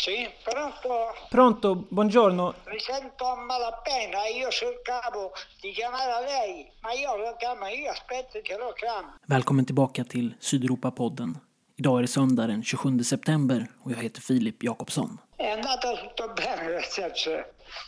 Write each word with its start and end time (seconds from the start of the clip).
Sì, 0.00 0.26
pronto? 0.42 1.14
Pronto, 1.28 1.86
buongiorno. 1.90 2.54
Mi 2.66 2.78
sento 2.78 3.24
a 3.26 3.36
malapena, 3.36 4.26
io 4.34 4.48
cercavo 4.48 5.32
di 5.60 5.72
chiamare 5.72 6.24
lei, 6.24 6.72
ma 6.80 6.92
io 6.92 7.16
lo 7.16 7.36
chiamo, 7.36 7.66
io 7.66 7.90
aspetto 7.90 8.40
che 8.42 8.56
lo 8.56 8.72
chiamo. 8.72 9.16
Välkommen 9.26 9.64
tillbaka 9.66 10.04
till 10.04 10.34
Sydeuropa-podden. 10.38 11.38
Idag 11.76 11.98
är 11.98 12.02
det 12.02 12.08
söndag 12.08 12.46
den 12.46 12.62
27 12.62 13.04
september 13.04 13.66
och 13.82 13.90
jag 13.92 14.02
heter 14.02 14.20
Filip 14.20 14.62
Jakobsson. 14.62 15.18
È 15.36 15.50
andata 15.50 15.96
tutto 15.96 16.32
bene, 16.34 16.68
nel 16.68 16.84
senso, 16.84 17.30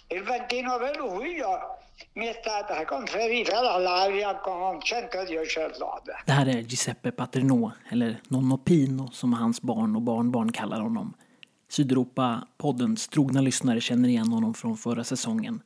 il 0.08 0.22
29 0.22 0.96
luglio 0.98 1.48
mi 2.12 2.26
è 2.26 2.36
stata 2.40 2.84
conferita 2.84 3.62
la 3.62 3.78
laurea 3.78 4.34
con 4.34 4.80
110 4.82 5.78
lode. 5.80 6.12
Det 6.26 6.32
här 6.32 6.48
är 6.48 6.62
Giuseppe 6.62 7.12
Paterno, 7.12 7.72
eller 7.90 8.20
Nonno 8.28 8.56
Pino 8.58 9.10
som 9.12 9.32
hans 9.32 9.62
barn 9.62 9.96
och 9.96 10.02
barnbarn 10.02 10.52
kallar 10.52 10.80
honom. 10.80 11.14
Sydeuropa-poddens 11.72 13.08
trogna 13.08 13.40
lyssnare 13.40 13.80
känner 13.80 14.08
igen 14.08 14.28
honom 14.28 14.54
från 14.54 14.76
förra 14.76 15.04
säsongen. 15.04 15.62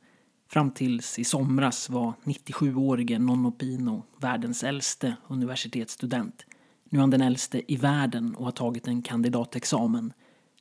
Fram 0.49 0.71
tills 0.71 1.19
i 1.19 1.23
somras 1.23 1.89
var 1.89 2.13
97-årige 2.23 3.19
Nonno 3.19 3.51
Pino 3.51 4.03
världens 4.17 4.63
äldste 4.63 5.15
universitetsstudent. 5.27 6.45
Nu 6.89 6.99
är 6.99 7.01
han 7.01 7.09
den 7.09 7.21
äldste 7.21 7.73
i 7.73 7.75
världen 7.75 8.35
och 8.35 8.45
har 8.45 8.51
tagit 8.51 8.87
en 8.87 9.01
kandidatexamen. 9.01 10.13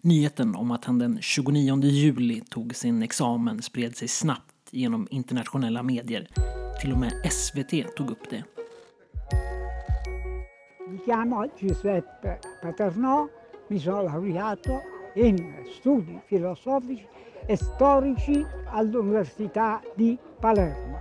Nyheten 0.02 0.54
om 0.54 0.70
att 0.70 0.84
han 0.84 0.98
den 0.98 1.18
29 1.20 1.82
juli 1.82 2.40
tog 2.40 2.74
sin 2.74 3.02
examen 3.02 3.62
spred 3.62 3.96
sig 3.96 4.08
snabbt 4.08 4.54
genom 4.70 5.08
internationella 5.10 5.82
medier. 5.82 6.28
Till 6.80 6.92
och 6.92 6.98
med 6.98 7.12
SVT 7.32 7.96
tog 7.96 8.10
upp 8.10 8.30
det. 8.30 8.44
Mi 10.90 10.98
chiamo 11.04 11.46
Giuseppe 11.58 12.38
Paternò, 12.62 13.28
mi 13.68 13.80
sono 13.80 14.02
laureato 14.02 14.95
in 15.16 15.54
studi 15.78 16.20
filosofici 16.26 17.06
e 17.46 17.56
storici 17.56 18.44
all'Università 18.66 19.80
di 19.94 20.18
Palermo. 20.40 20.98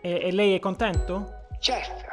E, 0.00 0.20
e 0.24 0.32
lei 0.32 0.54
è 0.54 0.58
contento? 0.58 1.26
Certo, 1.60 2.06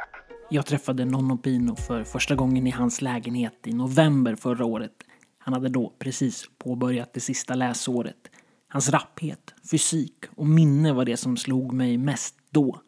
Jag 0.48 0.66
träffade 0.66 1.04
Nonno 1.04 1.36
Pino 1.36 1.76
för 1.76 2.04
första 2.04 2.34
gången 2.34 2.66
i 2.66 2.70
hans 2.70 3.02
lägenhet 3.02 3.66
i 3.66 3.72
november 3.72 4.34
förra 4.36 4.64
året. 4.64 4.92
Han 5.38 5.54
hade 5.54 5.68
då 5.68 5.92
precis 5.98 6.44
påbörjat 6.58 7.12
det 7.12 7.20
sista 7.20 7.54
läsåret. 7.54 8.30
Hans 8.68 8.88
rapphet, 8.88 9.54
fysik 9.70 10.24
och 10.36 10.46
minne 10.46 10.92
var 10.92 11.04
det 11.04 11.16
som 11.16 11.36
slog 11.36 11.72
mig 11.72 11.98
mest 11.98 12.34
då. 12.50 12.80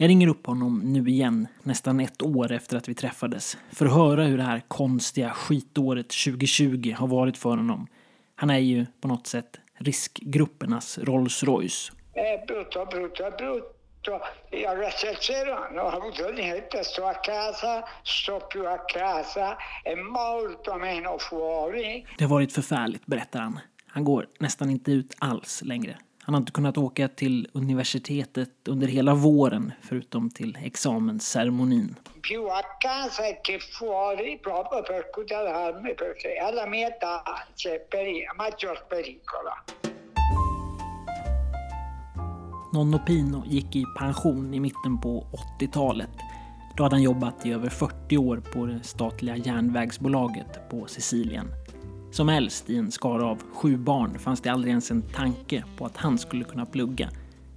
Jag 0.00 0.08
ringer 0.08 0.28
upp 0.28 0.46
honom 0.46 0.78
nu 0.84 1.08
igen, 1.08 1.48
nästan 1.62 2.00
ett 2.00 2.22
år 2.22 2.52
efter 2.52 2.76
att 2.76 2.88
vi 2.88 2.94
träffades, 2.94 3.58
för 3.72 3.86
att 3.86 3.92
höra 3.92 4.24
hur 4.24 4.36
det 4.36 4.42
här 4.42 4.62
konstiga 4.68 5.30
skitåret 5.30 6.08
2020 6.08 6.94
har 6.98 7.06
varit 7.06 7.38
för 7.38 7.50
honom. 7.50 7.86
Han 8.34 8.50
är 8.50 8.58
ju 8.58 8.86
på 9.00 9.08
något 9.08 9.26
sätt 9.26 9.60
riskgruppernas 9.74 10.98
Rolls 10.98 11.42
Royce. 11.42 11.92
è 12.14 12.46
brutto, 12.46 12.86
brutto, 12.86 13.22
brutto. 13.38 14.20
Cielo 15.20 15.54
non 15.72 15.78
ho 15.78 15.88
avuto 15.88 16.30
niente, 16.30 16.84
sto 16.84 17.04
a 17.04 17.14
casa, 17.14 17.84
sto 18.02 18.40
più 18.40 18.66
a 18.66 18.78
casa 18.78 19.56
e 19.84 19.94
molto 19.94 20.74
meno 20.74 21.18
fuori. 21.18 22.06
Det 22.18 22.24
har 22.24 22.30
varit 22.30 22.52
förfärligt, 22.52 23.06
berättar 23.06 23.40
han. 23.40 23.60
Han 23.86 24.04
går 24.04 24.26
nästan 24.38 24.70
inte 24.70 24.92
ut 24.92 25.14
alls 25.18 25.62
längre. 25.62 25.98
Han 26.28 26.34
har 26.34 26.40
inte 26.40 26.52
kunnat 26.52 26.78
åka 26.78 27.08
till 27.08 27.48
universitetet 27.52 28.50
under 28.68 28.86
hela 28.86 29.14
våren 29.14 29.72
förutom 29.82 30.30
till 30.30 30.58
examensceremonin. 30.64 31.94
più 32.22 32.48
a 32.48 32.62
casa 32.80 33.22
che 33.44 33.58
fuori 33.58 34.38
proprio 34.38 34.82
per 34.82 35.02
tutelarmi 35.14 35.94
perché 35.94 36.38
alla 36.48 36.66
mia 36.66 36.88
età 36.88 37.22
c'è 37.56 37.78
peri- 37.90 38.26
maggior 38.36 38.78
pericolo. 38.88 39.52
Nonno 42.72 42.98
Pino 43.06 43.42
gick 43.46 43.76
i 43.76 43.84
pension 43.98 44.54
i 44.54 44.60
mitten 44.60 45.00
på 45.00 45.26
80-talet. 45.60 46.10
Då 46.76 46.82
hade 46.82 46.94
han 46.94 47.02
jobbat 47.02 47.46
i 47.46 47.52
över 47.52 47.68
40 47.70 48.18
år 48.18 48.36
på 48.52 48.66
det 48.66 48.84
statliga 48.84 49.36
järnvägsbolaget 49.36 50.68
på 50.70 50.86
Sicilien. 50.86 51.46
Som 52.10 52.28
äldst 52.28 52.70
i 52.70 52.76
en 52.76 52.90
skara 52.90 53.26
av 53.26 53.42
sju 53.52 53.76
barn 53.76 54.18
fanns 54.18 54.40
det 54.40 54.48
aldrig 54.48 54.70
ens 54.70 54.90
en 54.90 55.02
tanke 55.02 55.64
på 55.76 55.86
att 55.86 55.96
han 55.96 56.18
skulle 56.18 56.44
kunna 56.44 56.66
plugga. 56.66 57.10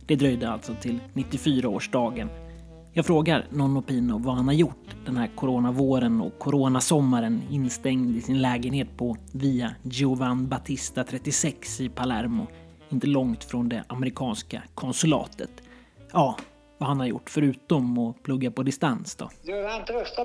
Det 0.06 0.16
dröjde 0.16 0.50
alltså 0.50 0.75
till 0.81 1.00
94-årsdagen. 1.13 2.28
Jag 2.94 3.06
frågar 3.06 3.45
Nonno 3.50 3.81
Pino 3.81 4.17
vad 4.17 4.35
han 4.35 4.47
har 4.47 4.53
gjort 4.53 4.95
den 5.06 5.17
här 5.17 5.29
coronavåren 5.35 6.22
och 6.22 6.40
coronasommaren 6.40 7.41
instängd 7.50 8.16
i 8.16 8.22
sin 8.22 8.41
lägenhet 8.41 8.97
på 8.97 9.17
Via 9.34 9.75
Giovan 9.84 10.47
Battista 10.47 11.03
36 11.03 11.81
i 11.81 11.90
Palermo, 11.90 12.47
inte 12.90 13.07
långt 13.07 13.44
från 13.44 13.69
det 13.69 13.84
amerikanska 13.88 14.63
konsulatet. 14.75 15.51
Ja, 16.13 16.38
vad 16.78 16.90
han 16.90 17.00
har 17.00 17.07
gjort 17.07 17.29
förutom 17.29 17.97
att 17.97 18.23
plugga 18.23 18.51
på 18.51 18.63
distans 18.63 19.16
då. 19.16 19.29
Durante 19.44 19.94
questo 19.94 20.22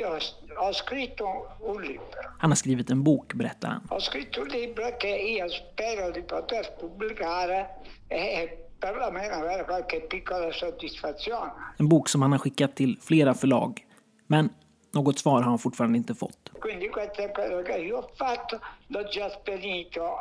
just 0.00 0.39
io 0.60 0.66
ho 0.66 0.72
scritto 0.72 1.46
un 1.60 1.82
libro. 1.82 2.04
Han 2.38 2.50
har 2.50 2.56
skrivit 2.56 2.90
en 2.90 3.02
bok, 3.02 3.34
berättar 3.34 3.68
han. 3.68 3.86
Ho 3.88 4.00
scritto 4.00 4.40
un 4.40 4.48
libro 4.48 4.96
che 4.98 5.08
io 5.08 5.48
spero 5.48 6.10
di 6.10 6.22
poter 6.22 6.76
pubblicare 6.78 7.68
e 8.08 8.68
perlomeno 8.78 9.34
avere 9.34 9.64
qualche 9.64 10.00
piccola 10.00 10.52
soddisfazione. 10.52 11.52
En 11.78 11.88
bok 11.88 12.08
som 12.08 12.22
han 12.22 12.32
har 12.32 12.38
skickat 12.38 12.76
till 12.76 12.98
flera 13.00 13.34
förlag. 13.34 13.86
Men 14.26 14.50
något 14.92 15.18
svar 15.18 15.42
har 15.42 15.50
han 15.50 15.58
fortfarande 15.58 15.98
inte 15.98 16.14
fått. 16.14 16.50
Quindi 16.60 16.88
questo 16.88 17.22
è 17.22 17.32
quello 17.32 17.62
che 17.62 17.78
io 17.78 17.98
ho 17.98 18.10
fatto, 18.14 18.60
l'ho 18.86 19.04
già 19.04 19.28
spedito 19.30 20.18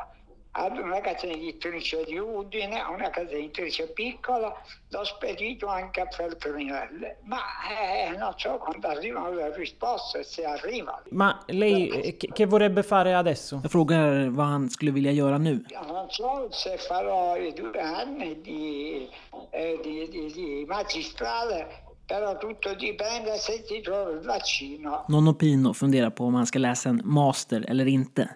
ad 0.60 0.78
una 0.78 1.00
casa 1.00 1.26
editrice 1.26 2.04
di 2.06 2.18
Udine, 2.18 2.82
a 2.82 2.90
una 2.92 3.10
casa 3.10 3.32
editrice 3.32 3.88
piccola, 3.88 4.54
l'ho 4.90 5.04
spedito 5.06 5.68
anche 5.68 6.02
a 6.02 6.08
Feltrinelle, 6.10 7.20
ma 7.24 7.40
eh, 7.70 8.18
non 8.18 8.34
so 8.36 8.58
quando 8.58 8.88
arrivano 8.88 9.34
le 9.34 9.56
risposte, 9.56 10.24
se 10.24 10.44
arrivano. 10.44 11.04
Ma 11.12 11.42
lei 11.48 11.88
eh, 11.88 12.18
che 12.18 12.28
che 12.34 12.46
vorrebbe 12.46 12.84
fare 12.84 13.14
adesso? 13.14 13.60
Jag 13.62 13.72
frågar 13.72 14.30
vad 14.30 14.48
han 14.48 14.70
skulle 14.70 14.92
vilja 14.92 15.12
göra 15.12 15.38
nu. 15.38 15.64
Io 15.70 15.86
non 15.88 16.10
so 16.10 16.48
se 16.52 16.78
farò 16.78 17.38
i 17.38 17.54
due 17.54 17.80
anni 17.80 18.42
di, 18.42 19.08
eh, 19.52 19.80
di, 19.82 20.10
di, 20.10 20.32
di 20.34 20.66
magistrale, 20.68 21.84
però 22.06 22.38
tutto 22.38 22.74
dipende 22.74 23.38
se 23.38 23.64
ti 23.64 23.82
trovo 23.82 24.12
il 24.12 24.26
vaccino. 24.26 25.06
Nonno 25.08 25.34
Pino 25.34 25.74
funderar 25.74 26.10
på 26.10 26.26
om 26.26 26.36
han 26.36 26.46
ska 26.46 26.60
läsa 26.60 26.90
en 26.90 27.02
master 27.04 27.66
eller 27.68 27.88
inte. 27.88 28.30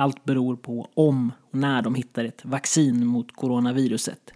Allt 0.00 0.24
beror 0.24 0.56
på 0.56 0.88
om 0.94 1.32
och 1.50 1.58
när 1.58 1.82
de 1.82 1.94
hittar 1.94 2.24
ett 2.24 2.44
vaccin 2.44 3.06
mot 3.06 3.36
coronaviruset. 3.36 4.32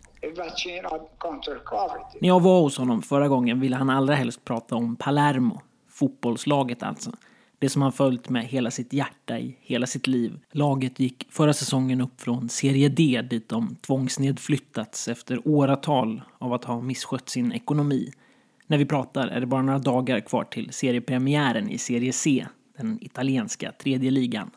När 2.21 2.29
jag 2.29 2.43
var 2.43 2.61
hos 2.61 2.79
honom 2.79 3.03
förra 3.03 3.29
gången 3.29 3.61
ville 3.61 3.77
han 3.77 3.91
allra 3.91 4.15
helst 4.15 4.45
prata 4.45 4.77
om 4.77 4.97
Palermo, 4.97 5.61
fotbollslaget 5.89 6.83
alltså. 6.83 7.13
Det 7.59 7.69
som 7.69 7.83
han 7.83 7.93
följt 7.93 8.29
med 8.29 8.45
hela 8.45 8.71
sitt 8.71 8.93
hjärta 8.93 9.39
i 9.39 9.57
hela 9.61 9.87
sitt 9.87 10.07
liv. 10.07 10.41
Laget 10.51 11.01
gick 11.01 11.27
förra 11.31 11.53
säsongen 11.53 12.01
upp 12.01 12.21
från 12.21 12.49
Serie 12.49 12.89
D 12.89 13.23
dit 13.31 13.49
de 13.49 13.77
tvångsnedflyttats 13.77 15.09
efter 15.09 15.49
åratal 15.49 16.23
av 16.39 16.53
att 16.53 16.65
ha 16.65 16.81
misskött 16.81 17.29
sin 17.29 17.53
ekonomi. 17.53 18.13
När 18.67 18.79
vi 18.79 18.87
pratar 18.87 19.29
är 19.29 19.41
det 19.41 19.47
bara 19.47 19.63
några 19.63 19.79
dagar 19.79 20.21
kvar 20.21 20.45
till 20.45 20.73
seriepremiären 20.73 21.71
i 21.71 21.79
Serie 21.79 22.13
C, 22.13 22.47
den 22.77 22.99
italienska 23.01 23.73
tredje 23.73 24.11
ligan. 24.11 24.51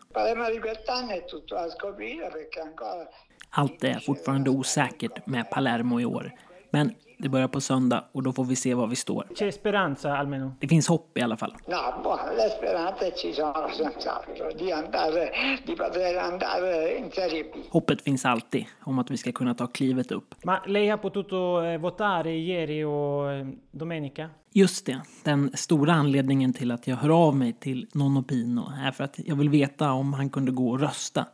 Allt 3.50 3.84
är 3.84 4.00
fortfarande 4.00 4.50
osäkert 4.50 5.28
med 5.28 5.50
Palermo 5.52 6.00
i 6.00 6.06
år. 6.06 6.32
Men 6.70 6.94
det 7.18 7.30
börjar 7.30 7.48
på 7.48 7.62
söndag 7.62 8.04
och 8.12 8.24
då 8.24 8.34
får 8.34 8.44
vi 8.44 8.56
se 8.56 8.74
var 8.74 8.88
vi 8.88 8.96
står. 8.96 9.28
C'è 9.36 9.52
speranza 9.52 10.18
almeno. 10.18 10.52
Det 10.60 10.68
finns 10.68 10.88
hopp 10.88 11.18
i 11.18 11.22
alla 11.22 11.38
fall. 11.38 11.56
No, 11.68 12.04
buono, 12.04 12.22
le 12.38 12.50
speranze 12.58 13.12
ci 13.16 13.34
sono 13.34 13.68
senz'altro 13.68 14.58
di 14.58 14.72
andare, 14.72 15.32
di 15.66 15.76
poter 15.76 16.18
andare 16.18 16.98
in 16.98 17.12
Serie 17.12 17.44
B. 17.44 17.60
Hoppet 17.70 18.02
finns 18.02 18.26
alltid 18.26 18.66
om 18.84 19.00
att 19.00 19.12
vi 19.12 19.18
ska 19.18 19.32
kunna 19.32 19.54
ta 19.54 19.68
klivet 19.68 20.12
upp. 20.12 20.36
Ma 20.44 20.60
lei 20.66 20.90
ha 20.90 20.98
potuto 20.98 21.64
eh, 21.64 21.80
votare 21.80 22.32
ieri 22.32 22.84
o 22.84 23.30
eh, 23.30 23.48
domenica? 23.72 24.30
Just 24.54 24.86
det, 24.86 25.02
den 25.24 25.52
stora 25.54 25.94
anledningen 25.94 26.54
till 26.54 26.72
att 26.72 26.88
jag 26.88 26.96
hör 26.96 27.28
av 27.28 27.36
mig 27.36 27.54
till 27.54 27.88
Nonno 27.94 28.24
Pino 28.24 28.72
är 28.86 28.92
för 28.92 29.04
att 29.04 29.20
jag 29.26 29.36
vill 29.36 29.50
veta 29.50 29.92
om 29.92 30.14
han 30.14 30.30
kunde 30.30 30.52
gå 30.52 30.70
och 30.70 30.80
rösta. 30.80 31.26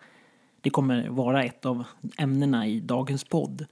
Det 0.62 0.70
kommer 0.70 1.10
vara 1.10 1.44
ett 1.44 1.66
av 1.66 1.84
ämnena 2.18 2.68
i 2.68 2.80
dagens 2.80 3.24
podd. 3.24 3.66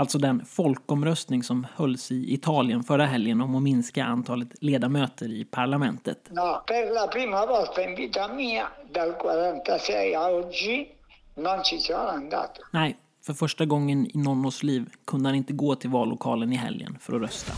Alltså 0.00 0.18
den 0.18 0.44
folkomröstning 0.44 1.42
som 1.42 1.66
hölls 1.76 2.12
i 2.12 2.34
Italien 2.34 2.82
förra 2.82 3.06
helgen 3.06 3.40
om 3.40 3.54
att 3.54 3.62
minska 3.62 4.04
antalet 4.04 4.48
ledamöter 4.60 5.32
i 5.32 5.44
parlamentet. 5.44 6.18
No, 6.30 6.62
per 6.66 6.94
la 6.94 7.06
prima 7.06 7.46
volta 7.46 7.82
in 7.82 7.96
vita 7.96 8.28
mia, 8.28 8.66
dal 8.94 9.12
46 9.12 10.16
a 10.16 10.30
oggi, 10.30 10.86
non 11.34 11.64
ci 11.64 11.78
sono 11.78 12.08
andato. 12.08 12.62
Nej, 12.70 12.96
för 13.26 13.34
första 13.34 13.64
gången 13.64 14.06
i 14.06 14.18
Nonnos 14.18 14.62
liv 14.62 14.86
kunde 15.06 15.28
han 15.28 15.36
inte 15.36 15.52
gå 15.52 15.74
till 15.74 15.90
vallokalen 15.90 16.52
i 16.52 16.56
helgen 16.56 16.96
för 17.00 17.16
att 17.16 17.22
rösta. 17.22 17.52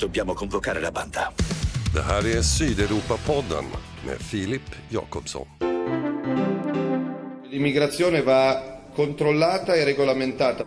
Dobbiamo 0.00 0.34
convocare 0.34 0.80
la 0.80 0.90
banda. 0.90 1.20
Det 1.94 2.02
här 2.02 2.36
är 2.36 2.42
Sydeuropa-podden 2.42 3.64
med 4.06 4.18
Filip 4.18 4.70
Jakobsson. 4.88 5.46
L'immigrazione 7.50 8.24
va 8.24 8.73
controllata 8.94 9.74
e 9.74 9.84
regolamentata. 9.84 10.64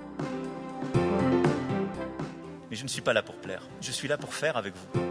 Mais 2.69 2.77
je 2.77 2.83
ne 2.83 2.89
suis 2.89 3.01
pas 3.01 3.13
là 3.13 3.23
pour 3.23 3.35
plaire. 3.35 3.63
Je 3.81 3.91
suis 3.91 4.07
là 4.07 4.17
pour 4.17 4.33
faire 4.33 4.57
avec 4.57 4.73
vous. 4.75 5.01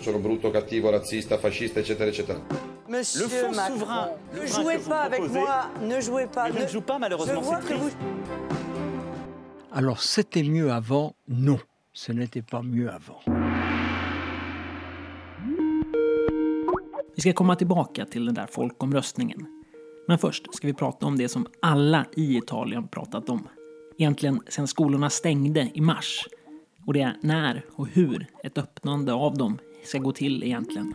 Sono 0.00 0.18
brutto, 0.18 0.50
cattivo, 0.50 0.90
razzista, 0.90 1.38
fascista, 1.38 1.80
eccetera, 1.80 2.08
eccetera. 2.08 2.40
Monsieur 2.88 3.22
Le 3.22 3.28
fonds 3.28 3.56
Macron, 3.56 3.74
souverain, 3.74 4.08
ne 4.32 4.46
jouez 4.46 4.78
pas 4.78 5.00
avec 5.02 5.20
moi, 5.20 5.70
ne 5.82 6.00
jouez 6.00 6.26
pas. 6.26 6.50
Je 6.52 6.58
ne 6.62 6.66
joue 6.68 6.80
pas 6.80 6.98
malheureusement 6.98 7.42
crise. 7.42 7.78
vous... 7.78 7.90
Alors 9.72 10.02
c'était 10.02 10.42
mieux 10.42 10.72
avant 10.72 11.14
Non, 11.28 11.58
ce 11.92 12.12
n'était 12.12 12.42
pas 12.42 12.62
mieux 12.62 12.90
avant. 12.90 13.20
Vi 17.14 17.22
ska 17.22 17.32
komma 17.32 17.56
tillbaka 17.56 18.06
till 18.06 18.26
den 18.26 18.34
där 18.34 18.46
folkomröstningen. 18.46 19.57
Men 20.08 20.18
först 20.18 20.54
ska 20.54 20.66
vi 20.66 20.74
prata 20.74 21.06
om 21.06 21.18
det 21.18 21.28
som 21.28 21.46
alla 21.62 22.06
i 22.16 22.36
Italien 22.36 22.88
pratat 22.88 23.28
om. 23.28 23.48
Egentligen 23.98 24.40
sedan 24.48 24.68
skolorna 24.68 25.10
stängde 25.10 25.70
i 25.74 25.80
mars. 25.80 26.28
Och 26.86 26.94
det 26.94 27.00
är 27.00 27.16
när 27.22 27.62
och 27.72 27.88
hur 27.88 28.26
ett 28.44 28.58
öppnande 28.58 29.12
av 29.12 29.38
dem 29.38 29.58
ska 29.84 29.98
gå 29.98 30.12
till 30.12 30.44
egentligen. 30.44 30.94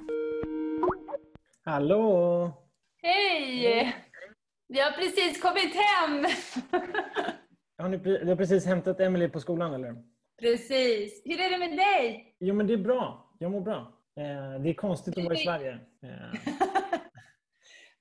Hallå! 1.65 2.51
Hej! 3.01 3.95
Vi 4.67 4.79
har 4.79 4.91
precis 4.91 5.41
kommit 5.41 5.75
hem. 5.75 6.25
Har 7.77 7.89
ni, 7.89 7.97
du 7.97 8.27
har 8.27 8.35
precis 8.35 8.65
hämtat 8.65 8.99
Emily 8.99 9.29
på 9.29 9.39
skolan 9.39 9.73
eller? 9.73 9.95
Precis. 10.41 11.21
Hur 11.25 11.39
är 11.39 11.49
det 11.49 11.57
med 11.57 11.77
dig? 11.77 12.35
Jo 12.39 12.55
men 12.55 12.67
det 12.67 12.73
är 12.73 12.77
bra. 12.77 13.35
Jag 13.39 13.51
mår 13.51 13.61
bra. 13.61 13.93
Eh, 14.17 14.61
det 14.61 14.69
är 14.69 14.73
konstigt 14.73 15.17
att 15.17 15.23
vara 15.23 15.33
i 15.33 15.37
Sverige. 15.37 15.79
Eh, 16.03 16.39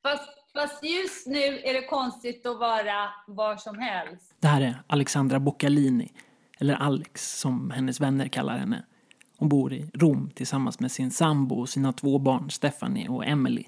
Fast, 0.02 0.41
fast 0.54 0.84
just 0.84 1.26
nu 1.26 1.60
är 1.64 1.74
det 1.74 1.86
konstigt 1.86 2.46
att 2.46 2.58
vara 2.58 3.08
var 3.26 3.56
som 3.56 3.78
helst. 3.78 4.34
Det 4.40 4.48
här 4.48 4.60
är 4.60 4.82
Alexandra 4.86 5.40
Boccalini, 5.40 6.12
eller 6.60 6.74
Alex 6.74 7.38
som 7.40 7.70
hennes 7.70 8.00
vänner 8.00 8.28
kallar 8.28 8.58
henne. 8.58 8.84
Hon 9.38 9.48
bor 9.48 9.72
i 9.72 9.90
Rom 9.94 10.30
tillsammans 10.34 10.80
med 10.80 10.92
sin 10.92 11.10
sambo 11.10 11.60
och 11.60 11.68
sina 11.68 11.92
två 11.92 12.18
barn 12.18 12.50
Stephanie 12.50 13.08
och 13.08 13.26
Emily. 13.26 13.64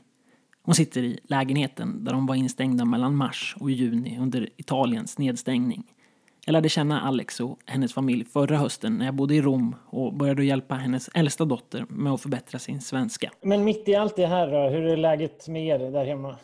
Hon 0.62 0.75
sitter 0.75 1.02
i 1.02 1.20
lägenheten 1.25 2.04
där 2.04 2.12
de 2.12 2.26
var 2.26 2.34
instängda 2.34 2.84
mellan 2.84 3.16
mars 3.16 3.56
och 3.60 3.70
juni 3.70 4.19
under 4.20 4.48
Italiens 4.56 5.19
nedstängning. 5.19 5.84
Jag 6.46 6.52
lärde 6.52 6.69
känna 6.69 7.00
Alex 7.00 7.40
och 7.40 7.58
hennes 7.66 7.94
familj 7.94 8.25
förra 8.25 8.56
hösten 8.56 8.98
när 8.98 9.04
jag 9.04 9.14
bodde 9.14 9.34
i 9.34 9.42
Rom 9.42 9.76
och 9.87 10.14
började 10.14 10.44
hjälpa 10.44 10.75
hennes 10.75 11.08
äldsta 11.14 11.44
dotter 11.44 11.87
med 11.88 12.12
att 12.12 12.20
förbättra 12.20 12.58
sin 12.58 12.80
svenska. 12.80 13.30
Men 13.42 13.64
mitt 13.64 13.88
i 13.88 13.94
allt 13.94 14.16
det 14.16 14.26
här 14.26 14.50
då, 14.50 14.69
hur 14.69 14.84
är 14.84 14.96
läget 14.96 15.48
med 15.48 15.66
er 15.66 15.90
där 15.90 16.04
hemma? 16.04 16.37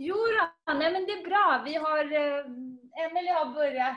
Jo 0.00 0.14
då, 0.14 0.74
nej 0.74 0.92
men 0.92 1.06
det 1.06 1.12
är 1.12 1.24
bra. 1.24 1.62
Vi 1.64 1.74
har, 1.74 2.12
eh, 2.12 3.04
Emelie 3.06 3.32
har 3.32 3.54
börjat 3.54 3.96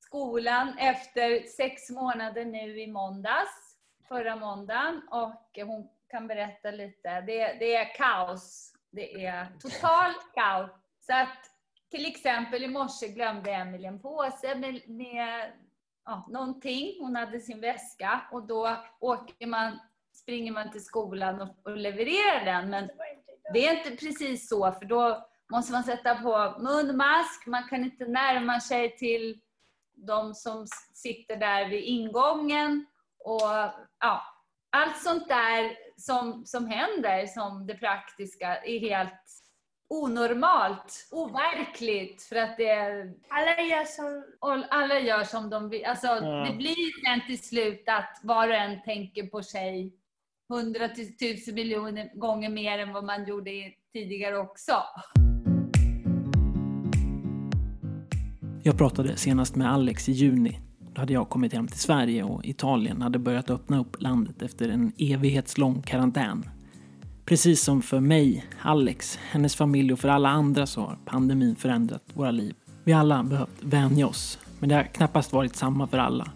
skolan 0.00 0.78
efter 0.78 1.46
sex 1.46 1.90
månader 1.90 2.44
nu 2.44 2.80
i 2.80 2.86
måndags, 2.86 3.76
förra 4.08 4.36
måndagen. 4.36 5.02
Och 5.10 5.58
hon 5.66 5.88
kan 6.10 6.26
berätta 6.26 6.70
lite. 6.70 7.20
Det, 7.20 7.56
det 7.58 7.74
är 7.74 7.94
kaos. 7.96 8.72
Det 8.90 9.24
är 9.26 9.46
total 9.60 10.12
kaos. 10.34 10.70
Så 11.00 11.12
att 11.12 11.50
till 11.90 12.06
exempel 12.06 12.64
i 12.64 12.68
morse 12.68 13.08
glömde 13.08 13.52
Emelie 13.52 13.88
en 13.88 14.00
påse 14.00 14.54
med, 14.54 14.88
med 14.88 15.52
ja, 16.04 16.26
någonting. 16.30 16.96
Hon 17.00 17.16
hade 17.16 17.40
sin 17.40 17.60
väska 17.60 18.20
och 18.32 18.46
då 18.46 18.76
åker 19.00 19.46
man, 19.46 19.78
springer 20.12 20.52
man 20.52 20.70
till 20.70 20.84
skolan 20.84 21.40
och, 21.40 21.56
och 21.64 21.76
levererar 21.76 22.44
den. 22.44 22.70
Men 22.70 22.90
det 23.52 23.68
är 23.68 23.76
inte 23.76 24.06
precis 24.06 24.48
så, 24.48 24.72
för 24.72 24.84
då 24.84 25.27
måste 25.52 25.72
man 25.72 25.84
sätta 25.84 26.14
på 26.14 26.56
munmask, 26.58 27.46
man 27.46 27.68
kan 27.68 27.84
inte 27.84 28.04
närma 28.04 28.60
sig 28.60 28.96
till 28.96 29.40
de 29.94 30.34
som 30.34 30.66
sitter 30.94 31.36
där 31.36 31.68
vid 31.68 31.84
ingången. 31.84 32.86
Och 33.18 33.42
ja, 34.00 34.22
allt 34.70 35.02
sånt 35.02 35.28
där 35.28 35.76
som, 35.96 36.46
som 36.46 36.66
händer, 36.66 37.26
som 37.26 37.66
det 37.66 37.74
praktiska, 37.74 38.56
är 38.56 38.80
helt 38.80 39.24
onormalt, 39.88 41.08
overkligt. 41.10 42.22
För 42.22 42.36
att 42.36 42.56
det 42.56 42.68
är, 42.68 43.14
Alla 43.28 43.62
gör 43.62 43.84
som... 43.84 44.24
alla 44.70 44.98
gör 45.00 45.24
som 45.24 45.50
de 45.50 45.68
vill. 45.68 45.84
Alltså, 45.84 46.06
Ja. 46.06 46.46
Det 46.50 46.56
blir 46.56 47.04
sen 47.04 47.26
till 47.26 47.42
slut 47.48 47.84
att 47.86 48.20
var 48.22 48.48
och 48.48 48.54
en 48.54 48.82
tänker 48.82 49.26
på 49.26 49.42
sig 49.42 49.92
hundratusen 50.48 51.54
miljoner 51.54 52.10
gånger 52.14 52.48
mer 52.48 52.78
än 52.78 52.92
vad 52.92 53.04
man 53.04 53.26
gjorde 53.26 53.50
tidigare 53.92 54.38
också. 54.38 54.82
Jag 58.68 58.78
pratade 58.78 59.16
senast 59.16 59.56
med 59.56 59.72
Alex 59.72 60.08
i 60.08 60.12
juni. 60.12 60.60
Då 60.94 61.00
hade 61.00 61.12
jag 61.12 61.28
kommit 61.28 61.52
hem 61.52 61.68
till 61.68 61.78
Sverige 61.78 62.22
och 62.22 62.44
Italien 62.44 63.02
hade 63.02 63.18
börjat 63.18 63.50
öppna 63.50 63.80
upp 63.80 64.02
landet 64.02 64.42
efter 64.42 64.68
en 64.68 64.92
evighetslång 64.98 65.82
karantän. 65.82 66.44
Precis 67.24 67.62
som 67.62 67.82
för 67.82 68.00
mig, 68.00 68.44
Alex, 68.60 69.18
hennes 69.30 69.56
familj 69.56 69.92
och 69.92 69.98
för 69.98 70.08
alla 70.08 70.28
andra 70.28 70.66
så 70.66 70.80
har 70.80 70.98
pandemin 71.04 71.56
förändrat 71.56 72.02
våra 72.14 72.30
liv. 72.30 72.54
Vi 72.84 72.92
har 72.92 73.00
alla 73.00 73.22
behövt 73.22 73.62
vänja 73.62 74.06
oss, 74.06 74.38
men 74.58 74.68
det 74.68 74.74
har 74.74 74.82
knappast 74.82 75.32
varit 75.32 75.56
samma 75.56 75.86
för 75.86 75.98
alla. 75.98 76.30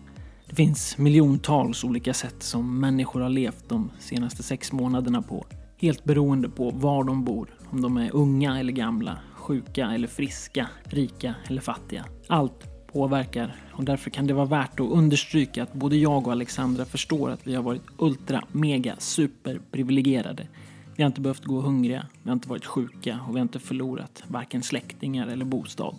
Det 0.49 0.55
finns 0.55 0.99
miljontals 0.99 1.85
olika 1.85 2.15
sätt 2.15 2.43
som 2.43 2.81
människor 2.81 3.21
har 3.21 3.31
levt 3.31 3.69
de 3.69 3.91
senaste 3.99 4.43
sex 4.43 4.73
månaderna 4.73 5.23
på. 5.23 5.47
Helt 5.77 6.05
beroende 6.05 6.49
på 6.49 6.71
var 6.71 7.05
de 7.05 7.25
bor, 7.25 7.49
om 7.71 7.83
de 7.83 7.97
är 7.97 8.11
unga 8.15 8.59
eller 8.59 8.73
gamla, 8.73 9.19
sjuka 9.53 9.87
eller 9.87 10.09
friska, 10.09 10.69
rika 10.85 11.35
eller 11.49 11.61
fattiga. 11.61 12.05
Allt 12.27 12.87
påverkar 12.93 13.55
och 13.73 13.85
därför 13.85 14.11
kan 14.11 14.27
det 14.27 14.35
vara 14.35 14.47
värt 14.47 14.81
att 14.81 14.91
understryka 14.91 15.63
att 15.63 15.73
både 15.73 15.97
jag 15.97 16.27
och 16.27 16.33
Alexandra 16.33 16.85
förstår 16.85 17.31
att 17.31 17.47
vi 17.47 17.55
har 17.55 17.63
varit 17.63 17.83
ultra, 17.99 18.45
mega, 18.53 18.95
super 18.99 19.61
privilegierade. 19.71 20.47
Vi 20.97 21.03
har 21.03 21.07
inte 21.07 21.21
behövt 21.21 21.45
gå 21.45 21.61
hungriga, 21.61 22.07
vi 22.23 22.29
har 22.29 22.33
inte 22.33 22.49
varit 22.49 22.67
sjuka 22.67 23.19
och 23.29 23.35
vi 23.35 23.39
har 23.39 23.43
inte 23.43 23.59
förlorat 23.59 24.23
varken 24.29 24.63
släktingar 24.63 25.27
eller 25.27 25.45
bostad. 25.45 25.95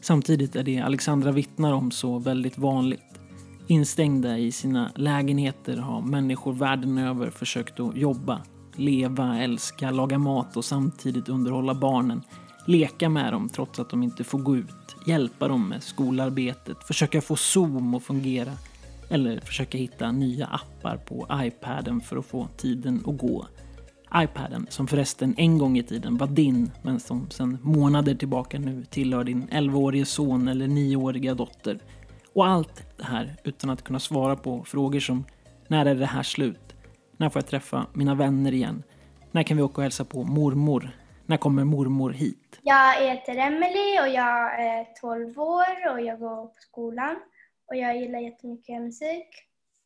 Samtidigt 0.00 0.56
är 0.56 0.62
det 0.62 0.78
Alexandra 0.78 1.32
vittnar 1.32 1.72
om 1.72 1.90
så 1.90 2.18
väldigt 2.18 2.58
vanligt. 2.58 3.20
Instängda 3.66 4.38
i 4.38 4.52
sina 4.52 4.90
lägenheter 4.94 5.76
har 5.76 6.02
människor 6.02 6.52
världen 6.52 6.98
över 6.98 7.30
försökt 7.30 7.80
att 7.80 7.96
jobba, 7.96 8.40
leva, 8.74 9.38
älska, 9.38 9.90
laga 9.90 10.18
mat 10.18 10.56
och 10.56 10.64
samtidigt 10.64 11.28
underhålla 11.28 11.74
barnen, 11.74 12.22
leka 12.66 13.08
med 13.08 13.32
dem 13.32 13.48
trots 13.48 13.78
att 13.78 13.90
de 13.90 14.02
inte 14.02 14.24
får 14.24 14.38
gå 14.38 14.56
ut, 14.56 14.96
hjälpa 15.06 15.48
dem 15.48 15.68
med 15.68 15.82
skolarbetet, 15.82 16.84
försöka 16.84 17.20
få 17.20 17.36
Zoom 17.36 17.94
att 17.94 18.02
fungera 18.02 18.52
eller 19.10 19.40
försöka 19.40 19.78
hitta 19.78 20.12
nya 20.12 20.46
appar 20.46 20.96
på 20.96 21.26
iPaden 21.32 22.00
för 22.00 22.16
att 22.16 22.26
få 22.26 22.48
tiden 22.56 23.02
att 23.06 23.18
gå. 23.18 23.46
iPaden, 24.14 24.66
som 24.70 24.86
förresten 24.86 25.34
en 25.36 25.58
gång 25.58 25.78
i 25.78 25.82
tiden 25.82 26.16
var 26.16 26.26
din, 26.26 26.70
men 26.82 27.00
som 27.00 27.30
sedan 27.30 27.58
månader 27.62 28.14
tillbaka 28.14 28.58
nu 28.58 28.84
tillhör 28.84 29.24
din 29.24 29.48
11-årige 29.48 30.04
son 30.04 30.48
eller 30.48 30.66
9-åriga 30.66 31.34
dotter. 31.34 31.78
Och 32.32 32.46
allt 32.46 32.82
det 32.96 33.04
här 33.04 33.36
utan 33.44 33.70
att 33.70 33.84
kunna 33.84 34.00
svara 34.00 34.36
på 34.36 34.64
frågor 34.64 35.00
som 35.00 35.24
när 35.68 35.86
är 35.86 35.94
det 35.94 36.06
här 36.06 36.22
slut? 36.22 36.74
När 37.16 37.28
får 37.28 37.40
jag 37.42 37.46
träffa 37.46 37.86
mina 37.92 38.14
vänner 38.14 38.52
igen? 38.52 38.82
När 39.32 39.42
kan 39.42 39.56
vi 39.56 39.62
åka 39.62 39.76
och 39.76 39.82
hälsa 39.82 40.04
på 40.04 40.24
mormor? 40.24 40.90
När 41.28 41.36
kommer 41.36 41.64
mormor 41.64 42.10
hit? 42.10 42.58
Jag 42.62 42.94
heter 42.94 43.36
Emily 43.36 44.00
och 44.00 44.08
jag 44.08 44.60
är 44.60 44.86
12 45.00 45.38
år 45.40 45.92
och 45.92 46.00
jag 46.00 46.18
går 46.18 46.46
på 46.46 46.54
skolan. 46.56 47.16
Och 47.68 47.76
jag 47.76 47.96
gillar 47.96 48.18
jättemycket 48.18 48.82
musik 48.82 49.28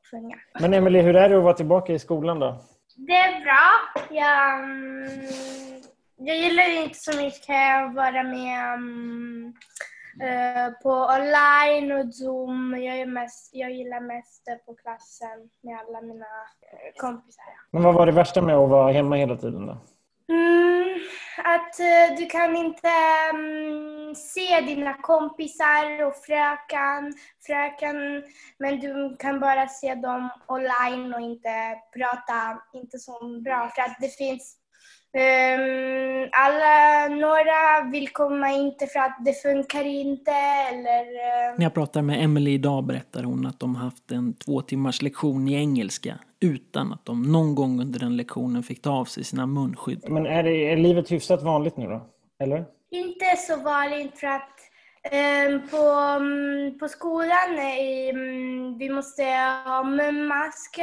och 0.00 0.06
sjunga. 0.11 0.37
Men 0.61 0.75
Emily, 0.75 1.00
hur 1.00 1.16
är 1.16 1.28
det 1.28 1.37
att 1.37 1.44
vara 1.44 1.54
tillbaka 1.54 1.92
i 1.92 1.99
skolan 1.99 2.38
då? 2.38 2.56
Det 2.97 3.12
är 3.12 3.40
bra. 3.40 3.68
Jag, 4.11 4.64
mm, 4.64 5.82
jag 6.16 6.37
gillar 6.37 6.82
inte 6.82 6.99
så 6.99 7.16
mycket 7.16 7.76
att 7.76 7.94
vara 7.94 8.23
med 8.23 8.75
mm, 8.75 9.54
eh, 10.23 10.73
på 10.82 10.90
online 10.90 11.92
och 11.92 12.14
Zoom. 12.14 12.82
Jag, 12.82 13.00
är 13.00 13.06
mest, 13.06 13.50
jag 13.52 13.73
gillar 13.73 14.00
mest 14.00 14.42
det 14.47 14.66
på 14.66 14.75
klassen 14.75 15.50
med 15.61 15.78
alla 15.78 16.00
mina 16.00 16.26
kompisar. 16.97 17.44
Men 17.70 17.82
vad 17.82 17.94
var 17.94 18.06
det 18.06 18.12
värsta 18.12 18.42
med 18.42 18.54
att 18.56 18.70
vara 18.70 18.92
hemma 18.92 19.16
hela 19.16 19.37
tiden 19.37 19.66
då? 19.66 19.78
Mm, 20.30 21.00
att 21.44 21.80
eh, 21.80 22.16
du 22.18 22.26
kan 22.26 22.56
inte 22.56 22.88
um, 23.34 24.14
se 24.14 24.60
dina 24.60 24.94
kompisar 24.94 26.02
och 26.06 26.16
fröken, 26.16 27.14
fröken, 27.46 27.96
men 28.58 28.80
du 28.80 29.16
kan 29.18 29.40
bara 29.40 29.68
se 29.68 29.94
dem 29.94 30.30
online 30.46 31.14
och 31.14 31.20
inte 31.20 31.78
prata 31.96 32.62
inte 32.72 32.99
så 32.99 33.40
bra. 33.44 33.68
För 33.75 33.82
att 33.82 33.96
det 34.00 34.16
finns 34.16 34.59
ehm, 35.12 36.28
alla, 36.32 37.08
några 37.08 37.90
vill 37.92 38.08
komma 38.08 38.50
inte 38.50 38.86
för 38.86 39.00
att 39.00 39.16
det 39.24 39.42
funkar 39.42 39.84
inte 39.84 40.30
eller 40.70 41.00
eh, 41.00 41.54
När 41.56 41.62
jag 41.64 41.74
pratar 41.74 42.02
med 42.02 42.24
Emily 42.24 42.54
idag 42.54 42.84
berättar 42.84 43.22
hon 43.22 43.46
att 43.46 43.60
de 43.60 43.74
haft 43.74 44.10
en 44.10 44.34
två 44.34 44.60
timmars 44.60 45.02
lektion 45.02 45.48
i 45.48 45.54
engelska 45.54 46.18
utan 46.40 46.92
att 46.92 47.04
de 47.04 47.22
någon 47.22 47.54
gång 47.54 47.80
under 47.80 48.00
den 48.00 48.16
lektionen 48.16 48.62
fick 48.62 48.82
ta 48.82 48.90
av 48.90 49.04
sig 49.04 49.24
sina 49.24 49.46
munskydd. 49.46 50.04
Men 50.08 50.26
är, 50.26 50.42
det, 50.42 50.72
är 50.72 50.76
livet 50.76 51.12
hyfsat 51.12 51.42
vanligt 51.42 51.76
nu 51.76 51.86
då? 51.86 52.06
Eller? 52.38 52.64
inte 52.90 53.36
så 53.36 53.56
vanligt 53.56 54.18
för 54.18 54.26
att 54.26 54.56
um, 55.12 55.68
på, 55.68 55.76
um, 55.76 56.78
på 56.78 56.88
skolan 56.88 57.50
um, 58.14 58.78
vi 58.78 58.90
måste 58.90 59.22
ha 59.64 59.82
munmask. 59.82 60.80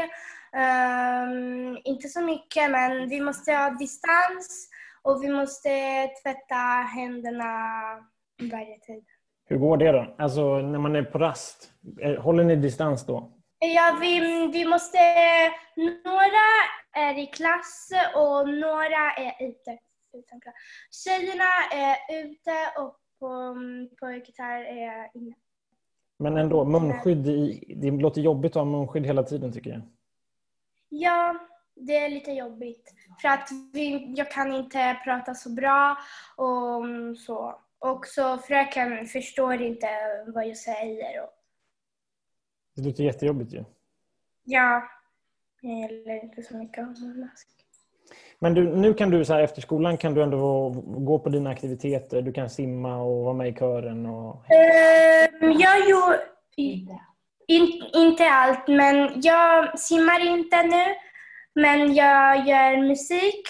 Inte 1.83 2.07
så 2.07 2.21
mycket, 2.21 2.71
men 2.71 3.09
vi 3.09 3.21
måste 3.21 3.51
ha 3.51 3.69
distans 3.69 4.69
och 5.01 5.23
vi 5.23 5.29
måste 5.29 5.69
tvätta 6.23 6.55
händerna 6.95 7.53
varje 8.51 8.79
tid. 8.79 9.05
Hur 9.45 9.57
går 9.57 9.77
det 9.77 9.91
då? 9.91 10.15
Alltså 10.17 10.57
när 10.57 10.79
man 10.79 10.95
är 10.95 11.03
på 11.03 11.17
rast, 11.17 11.71
håller 12.19 12.43
ni 12.43 12.55
distans 12.55 13.05
då? 13.05 13.31
Ja, 13.59 13.97
vi, 14.01 14.19
vi 14.53 14.65
måste... 14.65 14.97
Några 16.05 16.47
är 16.93 17.19
i 17.19 17.25
klass 17.25 17.89
och 18.15 18.49
några 18.49 19.11
är 19.17 19.47
ute. 19.47 19.77
Utan 20.13 20.41
klass. 20.41 20.55
Tjejerna 20.91 21.51
är 21.73 22.23
ute 22.23 22.79
och 22.79 22.97
på, 23.19 23.55
pojkar 23.99 24.59
är 24.59 25.09
inne. 25.13 25.35
Men 26.19 26.37
ändå, 26.37 26.65
munskydd, 26.65 27.27
i, 27.27 27.73
det 27.81 27.91
låter 27.91 28.21
jobbigt 28.21 28.51
att 28.51 28.55
ha 28.55 28.65
munskydd 28.65 29.05
hela 29.05 29.23
tiden 29.23 29.53
tycker 29.53 29.69
jag. 29.69 29.81
Ja, 30.89 31.35
det 31.75 31.97
är 31.97 32.09
lite 32.09 32.31
jobbigt. 32.31 32.93
För 33.21 33.27
att 33.27 33.49
vi, 33.73 34.13
jag 34.17 34.31
kan 34.31 34.53
inte 34.53 34.97
prata 35.03 35.33
så 35.33 35.49
bra 35.49 35.97
och 36.35 36.83
så. 37.17 37.59
Och 37.79 38.07
så 38.07 38.37
fröken 38.37 39.05
förstår 39.05 39.61
inte 39.61 39.87
vad 40.27 40.47
jag 40.47 40.57
säger. 40.57 41.23
Och... 41.23 41.29
Det 42.75 42.81
låter 42.81 43.03
jättejobbigt 43.03 43.53
ju. 43.53 43.63
Ja, 44.43 44.83
jag 45.61 45.91
gillar 45.91 46.23
inte 46.23 46.43
så 46.43 46.57
mycket 46.57 46.87
mask. 47.17 47.47
Men 48.39 48.53
du, 48.53 48.75
nu 48.75 48.93
kan 48.93 49.09
du 49.09 49.25
så 49.25 49.33
här, 49.33 49.41
efter 49.41 49.61
skolan 49.61 49.97
kan 49.97 50.13
du 50.13 50.23
ändå 50.23 50.69
gå 50.85 51.19
på 51.19 51.29
dina 51.29 51.49
aktiviteter. 51.49 52.21
Du 52.21 52.33
kan 52.33 52.49
simma 52.49 53.01
och 53.01 53.23
vara 53.23 53.33
med 53.33 53.49
i 53.49 53.53
kören. 53.53 54.05
Och... 54.05 54.35
Uh, 54.35 55.51
jag 55.51 55.89
gjorde 55.89 56.19
in, 57.47 57.83
inte 57.93 58.29
allt, 58.29 58.67
men 58.67 59.21
jag 59.21 59.79
simmar 59.79 60.27
inte 60.27 60.63
nu. 60.63 60.85
Men 61.61 61.95
jag 61.95 62.47
gör 62.47 62.87
musik. 62.87 63.47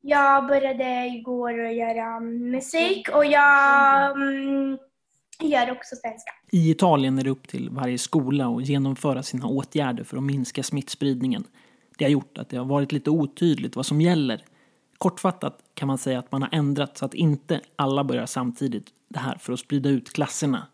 Jag 0.00 0.46
började 0.46 1.06
igår 1.06 1.64
att 1.64 1.74
göra 1.74 2.20
musik 2.20 3.08
och 3.08 3.26
jag 3.26 4.10
mm, 4.10 4.78
gör 5.40 5.70
också 5.70 5.96
svenska. 5.96 6.30
I 6.52 6.70
Italien 6.70 7.18
är 7.18 7.24
det 7.24 7.30
upp 7.30 7.48
till 7.48 7.70
varje 7.70 7.98
skola 7.98 8.48
att 8.48 8.66
genomföra 8.66 9.22
sina 9.22 9.46
åtgärder 9.46 10.04
för 10.04 10.16
att 10.16 10.22
minska 10.22 10.62
smittspridningen. 10.62 11.44
Det 11.98 12.04
har 12.04 12.10
gjort 12.10 12.38
att 12.38 12.48
det 12.48 12.56
har 12.56 12.64
varit 12.64 12.92
lite 12.92 13.10
otydligt 13.10 13.76
vad 13.76 13.86
som 13.86 14.00
gäller. 14.00 14.44
Kortfattat 14.98 15.58
kan 15.74 15.88
man 15.88 15.98
säga 15.98 16.18
att 16.18 16.32
man 16.32 16.42
har 16.42 16.48
ändrat 16.52 16.98
så 16.98 17.04
att 17.04 17.14
inte 17.14 17.60
alla 17.76 18.04
börjar 18.04 18.26
samtidigt. 18.26 18.86
Det 19.08 19.18
här 19.18 19.38
för 19.38 19.52
att 19.52 19.60
sprida 19.60 19.88
ut 19.88 20.12
klasserna. 20.12 20.66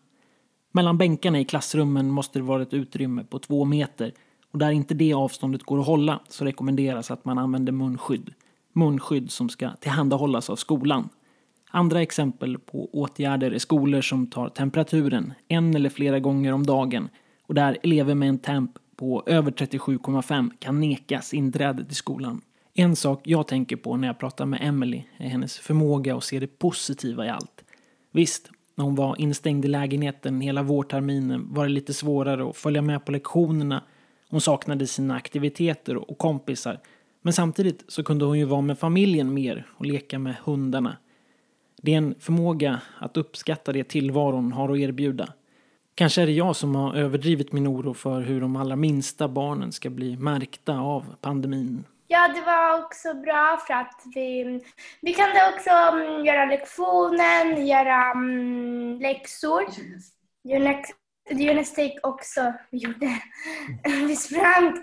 Mellan 0.71 0.97
bänkarna 0.97 1.39
i 1.39 1.45
klassrummen 1.45 2.09
måste 2.09 2.39
det 2.39 2.43
vara 2.43 2.61
ett 2.61 2.73
utrymme 2.73 3.23
på 3.23 3.39
två 3.39 3.65
meter 3.65 4.13
och 4.51 4.59
där 4.59 4.71
inte 4.71 4.93
det 4.93 5.13
avståndet 5.13 5.63
går 5.63 5.79
att 5.79 5.85
hålla 5.85 6.19
så 6.29 6.45
rekommenderas 6.45 7.11
att 7.11 7.25
man 7.25 7.37
använder 7.37 7.71
munskydd. 7.71 8.33
Munskydd 8.73 9.31
som 9.31 9.49
ska 9.49 9.69
tillhandahållas 9.71 10.49
av 10.49 10.55
skolan. 10.55 11.09
Andra 11.69 12.01
exempel 12.01 12.57
på 12.59 12.89
åtgärder 12.93 13.51
är 13.51 13.59
skolor 13.59 14.01
som 14.01 14.27
tar 14.27 14.49
temperaturen 14.49 15.33
en 15.47 15.75
eller 15.75 15.89
flera 15.89 16.19
gånger 16.19 16.53
om 16.53 16.65
dagen 16.65 17.09
och 17.47 17.53
där 17.53 17.77
elever 17.83 18.15
med 18.15 18.29
en 18.29 18.39
temp 18.39 18.71
på 18.95 19.23
över 19.25 19.51
37,5 19.51 20.51
kan 20.59 20.79
nekas 20.79 21.33
inträde 21.33 21.85
till 21.85 21.95
skolan. 21.95 22.41
En 22.73 22.95
sak 22.95 23.21
jag 23.23 23.47
tänker 23.47 23.75
på 23.75 23.97
när 23.97 24.07
jag 24.07 24.19
pratar 24.19 24.45
med 24.45 24.59
Emily 24.63 25.03
är 25.17 25.29
hennes 25.29 25.57
förmåga 25.57 26.15
att 26.15 26.23
se 26.23 26.39
det 26.39 26.59
positiva 26.59 27.25
i 27.25 27.29
allt. 27.29 27.63
Visst, 28.11 28.51
när 28.81 28.85
hon 28.85 28.95
var 28.95 29.21
instängd 29.21 29.65
i 29.65 29.67
lägenheten 29.67 30.41
hela 30.41 30.63
vårterminen 30.63 31.53
var 31.53 31.63
det 31.63 31.71
lite 31.71 31.93
svårare 31.93 32.49
att 32.49 32.57
följa 32.57 32.81
med 32.81 33.05
på 33.05 33.11
lektionerna. 33.11 33.83
Hon 34.29 34.41
saknade 34.41 34.87
sina 34.87 35.15
aktiviteter 35.15 36.11
och 36.11 36.17
kompisar. 36.17 36.79
Men 37.21 37.33
samtidigt 37.33 37.83
så 37.87 38.03
kunde 38.03 38.25
hon 38.25 38.39
ju 38.39 38.45
vara 38.45 38.61
med 38.61 38.79
familjen 38.79 39.33
mer 39.33 39.67
och 39.77 39.85
leka 39.85 40.19
med 40.19 40.35
hundarna. 40.43 40.97
Det 41.81 41.93
är 41.93 41.97
en 41.97 42.15
förmåga 42.19 42.81
att 42.97 43.17
uppskatta 43.17 43.73
det 43.73 43.83
tillvaron 43.83 44.51
har 44.51 44.69
att 44.69 44.77
erbjuda. 44.77 45.33
Kanske 45.95 46.21
är 46.21 46.25
det 46.25 46.31
jag 46.31 46.55
som 46.55 46.75
har 46.75 46.95
överdrivit 46.95 47.51
min 47.51 47.67
oro 47.67 47.93
för 47.93 48.21
hur 48.21 48.41
de 48.41 48.55
allra 48.55 48.75
minsta 48.75 49.27
barnen 49.27 49.71
ska 49.71 49.89
bli 49.89 50.17
märkta 50.17 50.79
av 50.79 51.05
pandemin. 51.21 51.83
Ja, 52.11 52.27
det 52.27 52.41
var 52.41 52.83
också 52.83 53.13
bra 53.13 53.57
för 53.67 53.73
att 53.73 54.01
vi, 54.15 54.43
vi 55.01 55.13
kunde 55.13 55.53
också 55.53 55.69
um, 55.69 56.25
göra 56.25 56.45
lektionen, 56.45 57.67
göra 57.67 58.11
um, 58.11 58.99
läxor. 58.99 59.63
Gymnastik 61.29 61.99
också 62.03 62.53
vi 62.71 62.77
gjorde. 62.77 63.21
Vi 64.07 64.15
sprang 64.15 64.73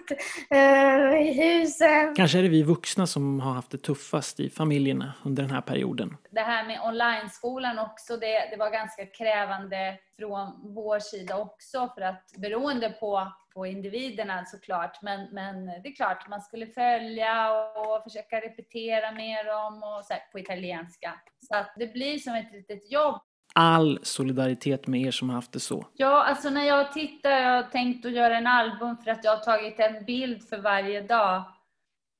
uh, 0.55 1.21
i 1.21 1.33
husen. 1.33 2.15
Kanske 2.15 2.39
är 2.39 2.43
det 2.43 2.49
vi 2.49 2.63
vuxna 2.63 3.07
som 3.07 3.41
har 3.41 3.53
haft 3.53 3.71
det 3.71 3.79
tuffast 3.79 4.41
i 4.41 4.51
familjerna 4.51 5.13
under 5.25 5.43
den 5.43 5.53
här 5.53 5.61
perioden. 5.61 6.17
Det 6.31 6.41
här 6.41 6.67
med 6.67 6.81
online-skolan 6.85 7.79
också, 7.79 8.17
det, 8.17 8.51
det 8.51 8.57
var 8.57 8.71
ganska 8.71 9.07
krävande 9.07 9.99
från 10.19 10.75
vår 10.75 10.99
sida 10.99 11.37
också 11.37 11.93
för 11.95 12.03
att 12.03 12.33
beroende 12.37 12.91
på, 12.91 13.33
på 13.55 13.67
individerna 13.67 14.45
såklart. 14.45 15.03
Men, 15.03 15.35
men 15.35 15.67
det 15.67 15.89
är 15.89 15.95
klart, 15.95 16.29
man 16.29 16.41
skulle 16.41 16.67
följa 16.67 17.53
och 17.53 18.03
försöka 18.03 18.41
repetera 18.41 19.13
med 19.13 19.47
dem 19.47 19.83
och 19.83 20.05
så 20.05 20.13
här, 20.13 20.23
på 20.33 20.39
italienska. 20.39 21.15
Så 21.49 21.57
att 21.57 21.75
det 21.77 21.93
blir 21.93 22.19
som 22.19 22.35
ett 22.35 22.53
litet 22.53 22.93
jobb 22.93 23.21
all 23.55 23.99
solidaritet 24.03 24.87
med 24.87 25.01
er 25.01 25.11
som 25.11 25.29
har 25.29 25.37
haft 25.37 25.53
det 25.53 25.61
så. 25.61 25.87
Ja, 25.95 26.25
alltså 26.25 26.51
när 26.51 26.65
jag 26.65 26.93
tittar, 26.93 27.31
jag 27.31 27.63
har 27.63 27.65
tänkt 27.71 28.07
att 28.07 28.13
göra 28.13 28.37
en 28.37 28.47
album 28.47 28.97
för 28.97 29.11
att 29.11 29.25
jag 29.25 29.37
har 29.37 29.45
tagit 29.45 29.81
en 29.81 30.05
bild 30.05 30.49
för 30.49 30.59
varje 30.59 31.03
dag 31.03 31.45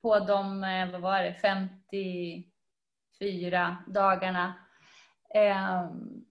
på 0.01 0.19
de, 0.19 0.63
eh, 0.63 0.91
vad 0.91 1.01
var 1.01 1.23
det, 1.23 1.33
54 1.33 3.77
dagarna. 3.87 4.53
Ehm, 5.35 6.25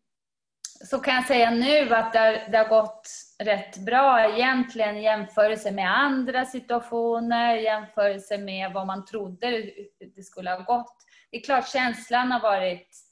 så 0.84 0.98
kan 0.98 1.14
jag 1.14 1.26
säga 1.26 1.50
nu 1.50 1.94
att 1.94 2.12
det 2.12 2.18
har, 2.18 2.50
det 2.50 2.58
har 2.58 2.68
gått 2.68 3.08
rätt 3.38 3.78
bra 3.78 4.34
egentligen 4.34 4.96
i 4.96 5.02
jämförelse 5.02 5.70
med 5.70 5.98
andra 5.98 6.44
situationer, 6.44 7.56
i 7.56 7.62
jämförelse 7.62 8.38
med 8.38 8.72
vad 8.72 8.86
man 8.86 9.04
trodde 9.04 9.70
det 10.16 10.22
skulle 10.22 10.50
ha 10.50 10.58
gått. 10.58 10.96
Det 11.30 11.36
är 11.36 11.42
klart 11.42 11.68
känslan 11.68 12.32
har 12.32 12.40
varit 12.40 13.07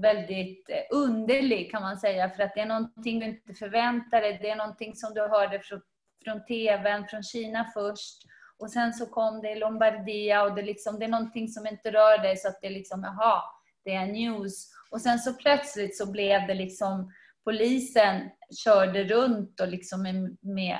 väldigt 0.00 0.70
eh, 0.70 0.96
underlig 0.98 1.70
kan 1.70 1.82
man 1.82 1.98
säga 1.98 2.30
för 2.30 2.42
att 2.42 2.54
det 2.54 2.60
är 2.60 2.66
någonting 2.66 3.20
du 3.20 3.26
inte 3.26 3.54
förväntar 3.54 4.20
dig. 4.20 4.38
Det 4.42 4.50
är 4.50 4.56
någonting 4.56 4.96
som 4.96 5.14
du 5.14 5.20
hörde 5.20 5.60
från, 5.60 5.80
från 6.24 6.44
TVn, 6.44 7.06
från 7.08 7.22
Kina 7.22 7.70
först 7.74 8.26
och 8.58 8.70
sen 8.70 8.92
så 8.92 9.06
kom 9.06 9.40
det 9.42 9.50
i 9.50 9.58
Lombardia 9.58 10.42
och 10.42 10.54
det, 10.54 10.62
liksom, 10.62 10.98
det 10.98 11.04
är 11.04 11.08
någonting 11.08 11.48
som 11.48 11.66
inte 11.66 11.90
rör 11.90 12.18
dig 12.18 12.36
så 12.36 12.48
att 12.48 12.60
det 12.60 12.66
är 12.66 12.70
liksom, 12.70 13.02
jaha, 13.02 13.42
det 13.84 13.94
är 13.94 14.06
news. 14.06 14.70
Och 14.90 15.00
sen 15.00 15.18
så 15.18 15.34
plötsligt 15.34 15.98
så 15.98 16.10
blev 16.10 16.46
det 16.46 16.54
liksom, 16.54 17.12
polisen 17.44 18.30
körde 18.64 19.04
runt 19.04 19.60
och 19.60 19.68
liksom 19.68 20.02
med, 20.02 20.36
med 20.40 20.78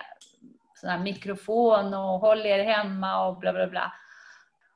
sån 0.74 0.90
här 0.90 0.98
mikrofon 0.98 1.94
och 1.94 2.20
håll 2.20 2.46
er 2.46 2.64
hemma 2.64 3.26
och 3.26 3.38
bla 3.38 3.52
bla 3.52 3.66
bla. 3.66 3.92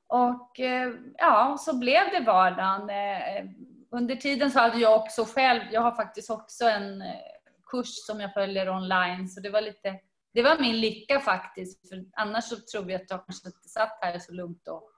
Och 0.07 0.61
eh, 0.61 0.93
ja, 1.19 1.57
så 1.61 1.79
blev 1.79 2.11
det 2.13 2.21
vardagen 2.21 2.91
eh, 2.91 3.45
under 3.91 4.17
tiden 4.17 4.51
så 4.51 4.59
hade 4.59 4.79
jag 4.79 4.97
också 4.97 5.25
själv, 5.25 5.63
jag 5.73 5.81
har 5.81 5.93
faktiskt 5.93 6.31
också 6.31 6.65
en 6.65 7.03
eh, 7.03 7.15
kurs 7.71 8.07
som 8.07 8.21
jag 8.21 8.35
följer 8.35 8.71
online, 8.71 9.29
så 9.29 9.41
det 9.41 9.51
var 9.51 9.61
lite, 9.61 10.01
det 10.35 10.43
var 10.43 10.59
min 10.59 10.81
lycka 10.81 11.21
faktiskt. 11.21 11.89
För 11.89 12.05
annars 12.13 12.45
så 12.45 12.57
tror 12.57 12.91
jag 12.91 13.03
att 13.03 13.11
jag 13.11 13.27
kanske 13.27 13.49
inte 13.49 13.69
satt 13.69 13.99
här 14.01 14.19
så 14.19 14.33
lugnt 14.33 14.69
och 14.69 14.91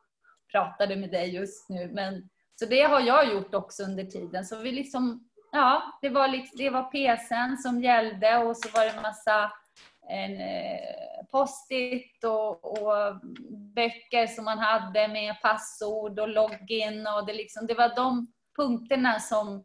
pratade 0.53 0.97
med 0.97 1.11
dig 1.11 1.35
just 1.35 1.69
nu. 1.69 1.91
Men, 1.93 2.29
så 2.55 2.67
det 2.67 2.83
har 2.83 3.01
jag 3.01 3.33
gjort 3.33 3.55
också 3.55 3.83
under 3.83 4.05
tiden. 4.05 4.45
Så 4.45 4.59
vi 4.59 4.73
liksom, 4.73 5.29
ja, 5.53 5.99
det 6.03 6.09
var, 6.09 6.29
liksom, 6.29 6.59
det 6.59 6.71
var 6.71 6.83
PSen 6.83 7.59
som 7.59 7.83
gällde 7.83 8.37
och 8.37 8.57
så 8.57 8.69
var 8.69 8.85
det 8.85 9.03
massa 9.03 9.53
en 10.09 10.41
eh, 10.41 11.27
post-it 11.31 12.25
och, 12.25 12.83
och, 12.83 13.21
böcker 13.75 14.27
som 14.27 14.45
man 14.45 14.59
hade 14.59 15.09
med 15.09 15.41
passord 15.43 16.19
och 16.19 16.29
login 16.29 17.07
och 17.07 17.27
det, 17.27 17.33
liksom, 17.33 17.67
det 17.67 17.75
var 17.75 17.97
de 17.97 18.33
punkterna 18.57 19.21
som, 19.21 19.65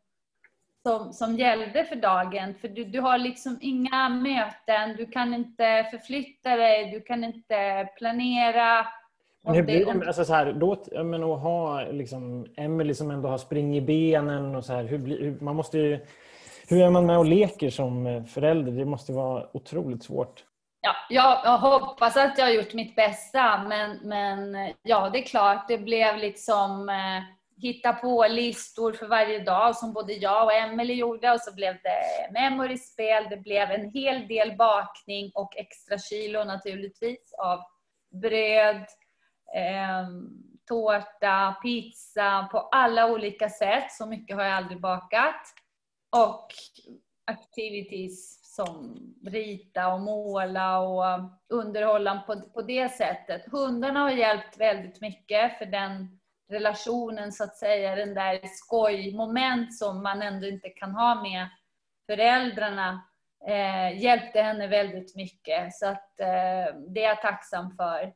som, 0.88 1.14
som 1.14 1.36
gällde 1.36 1.86
för 1.86 1.96
dagen. 1.96 2.56
För 2.62 2.68
du, 2.68 2.84
du 2.84 3.00
har 3.00 3.18
liksom 3.18 3.58
inga 3.62 4.10
möten, 4.10 4.96
du 4.98 5.06
kan 5.06 5.34
inte 5.34 5.88
förflytta 5.92 6.56
dig, 6.56 6.92
du 6.92 7.02
kan 7.02 7.24
inte 7.24 7.90
planera. 7.98 8.88
Men 9.44 9.56
hur 9.56 9.64
blir 9.64 9.86
det, 9.86 10.08
alltså 10.08 10.26
så 10.26 10.34
här, 10.34 10.54
då, 10.54 11.04
men 11.04 11.24
att 11.24 11.42
ha 11.42 11.82
liksom 11.82 12.48
Emily 12.58 12.94
som 12.94 13.12
ändå 13.12 13.30
har 13.30 13.38
spring 13.38 13.78
i 13.78 13.82
benen 13.82 14.56
och 14.56 14.66
så 14.66 14.74
här, 14.74 14.84
hur, 14.84 14.98
hur, 14.98 15.40
man 15.40 15.56
måste 15.56 15.78
ju, 15.78 16.06
hur 16.68 16.82
är 16.82 16.90
man 16.90 17.06
med 17.06 17.18
och 17.18 17.26
leker 17.26 17.70
som 17.70 18.26
förälder? 18.26 18.72
Det 18.72 18.86
måste 18.86 19.12
vara 19.14 19.48
otroligt 19.54 20.04
svårt. 20.04 20.44
Ja, 20.82 20.94
jag 21.44 21.58
hoppas 21.58 22.18
att 22.18 22.38
jag 22.38 22.46
har 22.46 22.52
gjort 22.52 22.74
mitt 22.74 22.96
bästa, 22.96 23.64
men, 23.68 23.98
men 24.04 24.56
ja, 24.82 25.10
det 25.10 25.20
är 25.20 25.24
klart, 25.24 25.68
det 25.68 25.78
blev 25.78 26.18
liksom 26.18 26.90
eh, 26.90 27.37
hitta 27.62 27.94
på 27.94 28.28
listor 28.30 28.94
för 28.94 29.08
varje 29.08 29.40
dag 29.40 29.76
som 29.76 29.94
både 29.94 30.14
jag 30.14 30.46
och 30.46 30.54
Emelie 30.54 30.96
gjorde 30.96 31.32
och 31.32 31.42
så 31.42 31.54
blev 31.54 31.76
det 31.84 32.32
memory-spel, 32.34 33.28
det 33.30 33.38
blev 33.38 33.72
en 33.72 33.92
hel 33.92 34.28
del 34.28 34.56
bakning 34.56 35.32
och 35.36 35.58
extra 35.58 35.98
kilo 35.98 36.44
naturligtvis 36.44 37.34
av 37.38 37.60
bröd, 38.22 38.86
eh, 39.56 40.08
tårta, 40.68 41.56
pizza 41.64 42.48
på 42.52 42.60
alla 42.60 43.12
olika 43.12 43.50
sätt. 43.50 43.92
Så 43.92 44.06
mycket 44.06 44.36
har 44.36 44.44
jag 44.44 44.54
aldrig 44.54 44.82
bakat. 44.82 45.42
Och 46.16 46.48
activities 47.32 48.40
som 48.56 48.98
rita 49.26 49.94
och 49.94 50.02
måla 50.02 50.80
och 50.80 51.20
underhålla 51.50 52.24
på, 52.28 52.42
på 52.54 52.62
det 52.62 52.90
sättet. 52.90 53.52
Hundarna 53.52 54.00
har 54.00 54.12
hjälpt 54.12 54.58
väldigt 54.58 55.02
mycket 55.02 55.58
för 55.58 55.66
den 55.66 56.20
relationen 56.50 57.32
så 57.32 57.44
att 57.44 57.58
säga, 57.58 57.96
den 57.96 58.14
där 58.14 58.40
skojmoment 58.44 59.78
som 59.78 60.04
man 60.04 60.22
ändå 60.22 60.48
inte 60.48 60.70
kan 60.70 60.92
ha 60.92 61.22
med 61.22 61.48
föräldrarna 62.06 63.08
eh, 63.48 64.02
hjälpte 64.02 64.42
henne 64.42 64.68
väldigt 64.68 65.16
mycket. 65.16 65.74
Så 65.74 65.88
att 65.88 66.20
eh, 66.20 66.76
det 66.88 67.04
är 67.04 67.08
jag 67.08 67.22
tacksam 67.22 67.76
för. 67.76 68.14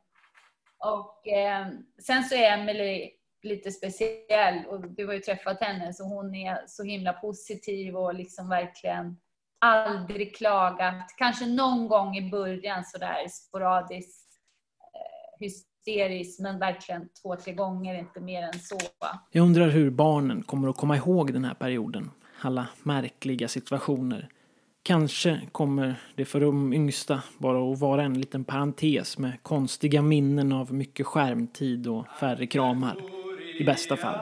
Och 0.78 1.28
eh, 1.28 1.66
sen 2.02 2.24
så 2.24 2.34
är 2.34 2.58
Emelie 2.58 3.10
lite 3.42 3.70
speciell 3.70 4.66
och 4.66 4.90
du 4.90 5.06
har 5.06 5.12
ju 5.12 5.20
träffat 5.20 5.60
henne 5.60 5.92
så 5.92 6.04
hon 6.04 6.34
är 6.34 6.64
så 6.66 6.82
himla 6.82 7.12
positiv 7.12 7.96
och 7.96 8.14
liksom 8.14 8.48
verkligen 8.48 9.20
aldrig 9.58 10.36
klagat. 10.36 11.14
Kanske 11.16 11.46
någon 11.46 11.88
gång 11.88 12.16
i 12.16 12.30
början 12.30 12.84
sådär 12.84 13.28
sporadiskt 13.28 14.32
eh, 14.94 15.38
hysteriskt 15.86 16.40
men 16.40 16.58
verkligen 16.58 17.08
två, 17.22 17.36
tre 17.36 17.52
gånger, 17.52 17.98
inte 17.98 18.20
mer 18.20 18.42
än 18.42 18.58
så. 18.58 18.78
Jag 19.30 19.42
undrar 19.42 19.68
hur 19.68 19.90
barnen 19.90 20.42
kommer 20.42 20.68
att 20.68 20.76
komma 20.76 20.96
ihåg 20.96 21.32
den 21.32 21.44
här 21.44 21.54
perioden. 21.54 22.10
Alla 22.40 22.68
märkliga 22.82 23.48
situationer. 23.48 24.28
Kanske 24.82 25.40
kommer 25.52 25.94
det 26.14 26.24
för 26.24 26.40
de 26.40 26.72
yngsta 26.72 27.22
bara 27.38 27.72
att 27.72 27.80
vara 27.80 28.02
en 28.02 28.20
liten 28.20 28.44
parentes 28.44 29.18
med 29.18 29.42
konstiga 29.42 30.02
minnen 30.02 30.52
av 30.52 30.74
mycket 30.74 31.06
skärmtid 31.06 31.86
och 31.86 32.06
färre 32.20 32.46
kramar. 32.46 32.96
I 33.58 33.64
bästa 33.64 33.96
fall. 33.96 34.18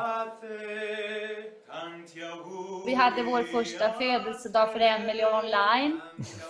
Vi 2.90 2.96
hade 2.96 3.22
vår 3.22 3.42
första 3.42 3.92
födelsedag 3.92 4.72
för 4.72 4.80
Emelie 4.80 5.26
online 5.26 6.00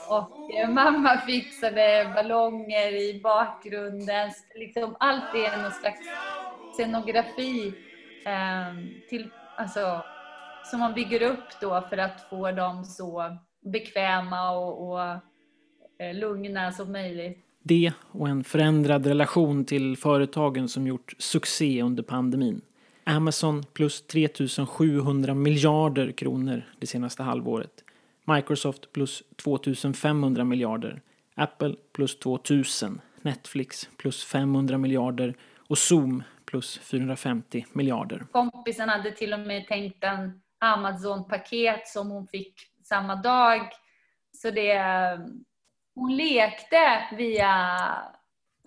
och 0.08 0.54
eh, 0.54 0.70
mamma 0.70 1.18
fixade 1.26 2.12
ballonger 2.14 2.92
i 2.92 3.20
bakgrunden. 3.22 4.30
Liksom 4.54 4.96
allt 5.00 5.34
är 5.34 5.62
någon 5.62 5.70
slags 5.70 6.00
scenografi 6.72 7.74
ehm, 8.26 8.88
till, 9.08 9.30
alltså, 9.56 10.02
som 10.64 10.80
man 10.80 10.94
bygger 10.94 11.22
upp 11.22 11.60
då 11.60 11.84
för 11.90 11.98
att 11.98 12.28
få 12.30 12.50
dem 12.50 12.84
så 12.84 13.36
bekväma 13.72 14.50
och, 14.50 14.90
och 14.90 15.00
eh, 15.98 16.14
lugna 16.14 16.72
som 16.72 16.92
möjligt. 16.92 17.38
Det 17.62 17.92
och 18.12 18.28
en 18.28 18.44
förändrad 18.44 19.06
relation 19.06 19.64
till 19.64 19.96
företagen 19.96 20.68
som 20.68 20.86
gjort 20.86 21.14
succé 21.18 21.82
under 21.82 22.02
pandemin. 22.02 22.60
Amazon 23.04 23.62
plus 23.72 24.06
3 24.06 24.28
700 24.68 25.34
miljarder 25.34 26.12
kronor 26.12 26.62
det 26.78 26.86
senaste 26.86 27.22
halvåret. 27.22 27.84
Microsoft 28.24 28.92
plus 28.92 29.22
2 29.36 29.58
500 29.94 30.44
miljarder. 30.44 31.02
Apple 31.34 31.74
plus 31.92 32.18
2 32.18 32.38
000. 32.50 32.64
Netflix 33.22 33.88
plus 33.96 34.24
500 34.24 34.78
miljarder 34.78 35.34
och 35.68 35.78
Zoom 35.78 36.22
plus 36.44 36.78
450 36.78 37.66
miljarder. 37.72 38.26
Kompisen 38.32 38.88
hade 38.88 39.10
till 39.10 39.32
och 39.32 39.40
med 39.40 39.66
tänkt 39.66 40.04
en 40.04 40.40
Amazon-paket 40.58 41.88
som 41.88 42.10
hon 42.10 42.26
fick 42.26 42.54
samma 42.84 43.16
dag. 43.16 43.60
Så 44.32 44.50
det, 44.50 44.78
hon 45.94 46.16
lekte 46.16 47.08
via 47.16 47.76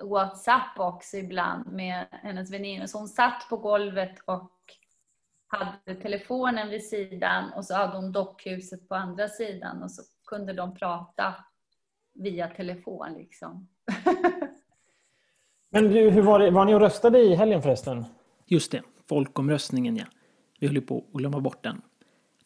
WhatsApp 0.01 0.79
också 0.79 1.17
ibland 1.17 1.71
med 1.71 2.05
hennes 2.11 2.51
väninnor. 2.51 2.85
Så 2.85 2.97
hon 2.97 3.07
satt 3.07 3.45
på 3.49 3.57
golvet 3.57 4.19
och 4.25 4.51
hade 5.47 5.95
telefonen 6.01 6.69
vid 6.69 6.85
sidan 6.85 7.53
och 7.53 7.65
så 7.65 7.75
hade 7.75 7.97
hon 7.97 8.11
dockhuset 8.11 8.89
på 8.89 8.95
andra 8.95 9.27
sidan 9.27 9.83
och 9.83 9.91
så 9.91 10.01
kunde 10.27 10.53
de 10.53 10.75
prata 10.75 11.35
via 12.13 12.47
telefon 12.47 13.13
liksom. 13.13 13.67
Men 15.69 15.83
du, 15.83 16.09
hur 16.09 16.21
var 16.21 16.39
det? 16.39 16.51
Var 16.51 16.65
ni 16.65 16.75
och 16.75 16.79
röstade 16.79 17.19
i 17.19 17.35
helgen 17.35 17.61
förresten? 17.61 18.05
Just 18.45 18.71
det, 18.71 18.81
folkomröstningen 19.09 19.97
ja. 19.97 20.05
Vi 20.59 20.67
höll 20.67 20.81
på 20.81 20.97
att 20.97 21.19
glömma 21.19 21.39
bort 21.39 21.63
den. 21.63 21.81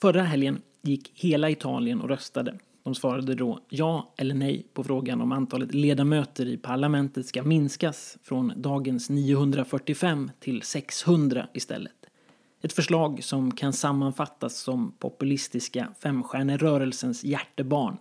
Förra 0.01 0.21
helgen 0.21 0.61
gick 0.81 1.23
hela 1.23 1.49
Italien 1.49 2.01
och 2.01 2.09
röstade. 2.09 2.59
De 2.87 2.95
svarade 2.95 3.35
då 3.35 3.59
ja 3.69 4.13
eller 4.17 4.35
nej 4.35 4.67
på 4.73 4.83
frågan 4.83 5.21
om 5.21 5.31
antalet 5.31 5.73
ledamöter 5.73 6.45
i 6.45 6.57
parlamentet 6.57 7.25
ska 7.25 7.43
minskas 7.43 8.17
från 8.23 8.53
dagens 8.55 9.09
945 9.09 10.31
till 10.39 10.61
600 10.61 11.47
istället. 11.53 11.93
Ett 12.61 12.73
förslag 12.73 13.23
som 13.23 13.51
kan 13.51 13.73
sammanfattas 13.73 14.57
som 14.57 14.91
populistiska 14.99 15.87
femstjärnerörelsens 16.03 17.23
hjärtebarn. 17.23 17.97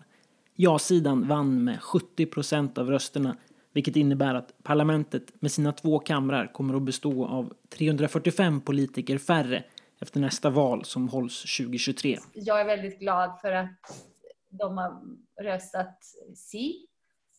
Ja-sidan 0.55 1.29
vann 1.29 1.65
med 1.65 1.83
70 1.83 2.27
procent 2.27 2.79
av 2.79 2.91
rösterna 2.91 3.37
vilket 3.73 3.97
innebär 3.97 4.35
att 4.35 4.53
parlamentet 4.63 5.33
med 5.41 5.53
sina 5.53 5.73
två 5.73 5.99
kamrar 5.99 6.53
kommer 6.53 6.75
att 6.75 6.83
bestå 6.83 7.27
av 7.27 7.53
345 7.69 8.61
politiker 8.61 9.19
färre 9.19 9.65
efter 10.01 10.21
nästa 10.21 10.51
val 10.51 10.85
som 10.85 11.09
hålls 11.09 11.57
2023. 11.59 12.19
Jag 12.33 12.61
är 12.61 12.65
väldigt 12.65 13.01
glad 13.01 13.39
för 13.41 13.53
att 13.53 13.69
de 14.49 14.79
har 14.79 15.03
röstat 15.43 15.99
si 16.35 16.87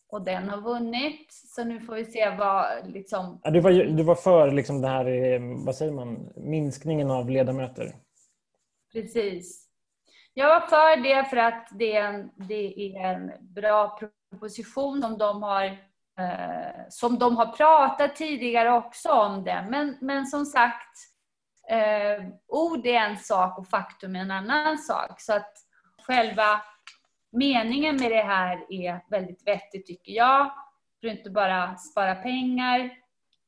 och 0.08 0.22
den 0.22 0.48
har 0.48 0.60
vunnit. 0.60 1.32
Så 1.32 1.64
nu 1.64 1.80
får 1.80 1.94
vi 1.94 2.04
se 2.04 2.36
vad 2.38 2.66
liksom... 2.86 3.40
Ja, 3.42 3.50
du, 3.50 3.60
var, 3.60 3.70
du 3.72 4.02
var 4.02 4.14
för 4.14 4.50
liksom 4.50 4.80
det 4.80 4.88
här, 4.88 5.06
eh, 5.06 5.40
vad 5.66 5.76
säger 5.76 5.92
man, 5.92 6.32
minskningen 6.36 7.10
av 7.10 7.30
ledamöter? 7.30 7.96
Precis. 8.92 9.68
Jag 10.34 10.48
var 10.48 10.60
för 10.60 11.02
det 11.02 11.24
för 11.24 11.36
att 11.36 11.68
det 11.70 11.96
är 11.96 12.04
en, 12.04 12.30
det 12.36 12.96
är 12.96 13.14
en 13.14 13.32
bra 13.40 13.98
proposition 14.30 15.02
som 15.02 15.18
de 15.18 15.42
har 15.42 15.64
eh, 16.18 16.88
som 16.88 17.18
de 17.18 17.36
har 17.36 17.46
pratat 17.46 18.16
tidigare 18.16 18.72
också 18.72 19.08
om 19.08 19.44
det. 19.44 19.66
Men, 19.70 19.96
men 20.00 20.26
som 20.26 20.44
sagt, 20.46 20.96
eh, 21.70 22.28
ord 22.46 22.86
är 22.86 22.94
en 22.94 23.16
sak 23.16 23.58
och 23.58 23.68
faktum 23.68 24.16
är 24.16 24.20
en 24.20 24.30
annan 24.30 24.78
sak. 24.78 25.20
Så 25.20 25.32
att 25.32 25.52
själva 26.06 26.60
meningen 27.32 27.96
med 27.96 28.10
det 28.10 28.22
här 28.22 28.66
är 28.68 29.00
väldigt 29.10 29.46
vettigt 29.46 29.86
tycker 29.86 30.12
jag. 30.12 30.52
För 31.00 31.08
att 31.08 31.16
inte 31.18 31.30
bara 31.30 31.76
spara 31.76 32.14
pengar. 32.14 32.90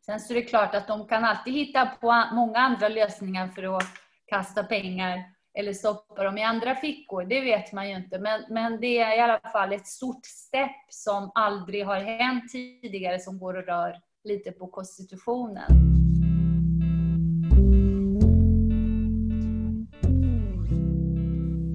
Sen 0.07 0.21
så 0.21 0.33
är 0.33 0.35
det 0.35 0.43
klart 0.43 0.75
att 0.75 0.89
de 0.89 1.09
kan 1.09 1.25
alltid 1.25 1.55
hitta 1.55 1.87
på 1.87 2.25
många 2.33 2.59
andra 2.59 2.89
lösningar 2.89 3.49
för 3.49 3.77
att 3.77 3.85
kasta 4.27 4.65
pengar 4.65 5.25
eller 5.55 5.73
stoppa 5.73 6.25
dem 6.25 6.39
i 6.39 6.43
andra 6.43 6.75
fickor. 6.75 7.25
Det 7.25 7.41
vet 7.41 7.73
man 7.73 7.89
ju 7.91 7.97
inte. 7.97 8.19
Men, 8.19 8.45
men 8.49 8.81
det 8.81 8.99
är 8.99 9.17
i 9.17 9.21
alla 9.21 9.41
fall 9.53 9.73
ett 9.73 9.87
stort 9.87 10.27
stepp 10.27 10.87
som 10.89 11.31
aldrig 11.35 11.87
har 11.87 12.01
hänt 12.01 12.53
tidigare 12.53 13.19
som 13.19 13.39
går 13.39 13.57
och 13.57 13.67
rör 13.67 13.97
lite 14.25 14.53
på 14.53 14.67
konstitutionen. 14.67 15.91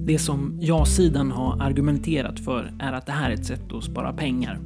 Det 0.06 0.18
som 0.18 0.58
ja-sidan 0.60 1.30
har 1.30 1.62
argumenterat 1.62 2.40
för 2.40 2.72
är 2.78 2.92
att 2.92 3.06
det 3.06 3.12
här 3.12 3.30
är 3.30 3.34
ett 3.34 3.46
sätt 3.46 3.72
att 3.72 3.84
spara 3.84 4.12
pengar. 4.12 4.58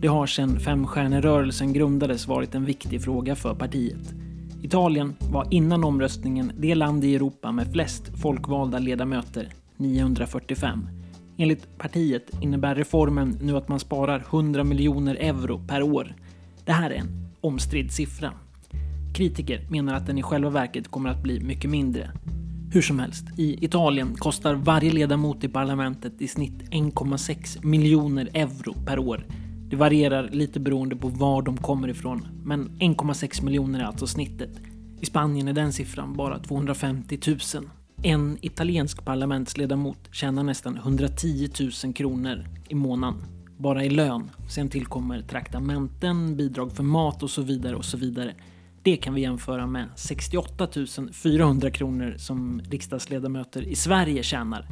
Det 0.00 0.06
har 0.06 0.26
sedan 0.26 0.60
femstjärnerörelsen 0.60 1.72
grundades 1.72 2.28
varit 2.28 2.54
en 2.54 2.64
viktig 2.64 3.02
fråga 3.02 3.36
för 3.36 3.54
partiet. 3.54 4.14
Italien 4.62 5.14
var 5.32 5.46
innan 5.50 5.84
omröstningen 5.84 6.52
det 6.58 6.74
land 6.74 7.04
i 7.04 7.14
Europa 7.14 7.52
med 7.52 7.72
flest 7.72 8.20
folkvalda 8.22 8.78
ledamöter, 8.78 9.48
945. 9.76 10.88
Enligt 11.36 11.78
partiet 11.78 12.42
innebär 12.42 12.74
reformen 12.74 13.38
nu 13.42 13.56
att 13.56 13.68
man 13.68 13.80
sparar 13.80 14.24
100 14.30 14.64
miljoner 14.64 15.14
euro 15.14 15.60
per 15.68 15.82
år. 15.82 16.14
Det 16.64 16.72
här 16.72 16.90
är 16.90 16.94
en 16.94 17.28
omstridd 17.40 17.92
siffra. 17.92 18.32
Kritiker 19.14 19.66
menar 19.70 19.94
att 19.94 20.06
den 20.06 20.18
i 20.18 20.22
själva 20.22 20.50
verket 20.50 20.88
kommer 20.88 21.10
att 21.10 21.22
bli 21.22 21.40
mycket 21.40 21.70
mindre. 21.70 22.10
Hur 22.74 22.82
som 22.82 22.98
helst, 22.98 23.24
i 23.36 23.64
Italien 23.64 24.14
kostar 24.14 24.54
varje 24.54 24.92
ledamot 24.92 25.44
i 25.44 25.48
parlamentet 25.48 26.22
i 26.22 26.28
snitt 26.28 26.62
1,6 26.70 27.66
miljoner 27.66 28.28
euro 28.34 28.74
per 28.86 28.98
år. 28.98 29.26
Det 29.70 29.76
varierar 29.76 30.28
lite 30.28 30.60
beroende 30.60 30.96
på 30.96 31.08
var 31.08 31.42
de 31.42 31.56
kommer 31.56 31.88
ifrån, 31.88 32.26
men 32.44 32.68
1,6 32.68 33.44
miljoner 33.44 33.80
är 33.80 33.84
alltså 33.84 34.06
snittet. 34.06 34.50
I 35.00 35.06
Spanien 35.06 35.48
är 35.48 35.52
den 35.52 35.72
siffran 35.72 36.16
bara 36.16 36.38
250 36.38 37.18
000. 37.26 37.38
En 38.02 38.38
italiensk 38.40 39.04
parlamentsledamot 39.04 40.08
tjänar 40.12 40.42
nästan 40.42 40.76
110 40.76 41.48
000 41.84 41.94
kronor 41.94 42.44
i 42.68 42.74
månaden 42.74 43.22
bara 43.56 43.84
i 43.84 43.90
lön. 43.90 44.30
Sen 44.48 44.68
tillkommer 44.68 45.22
traktamenten, 45.22 46.36
bidrag 46.36 46.72
för 46.72 46.82
mat 46.82 47.22
och 47.22 47.30
så 47.30 47.42
vidare 47.42 47.76
och 47.76 47.84
så 47.84 47.96
vidare. 47.96 48.34
Det 48.84 48.96
kan 48.96 49.14
vi 49.14 49.20
jämföra 49.20 49.66
med 49.66 49.88
68 49.96 50.68
400 51.12 51.70
kronor 51.70 52.14
som 52.18 52.60
riksdagsledamöter 52.70 53.62
i 53.62 53.74
Sverige 53.74 54.22
tjänar. 54.22 54.66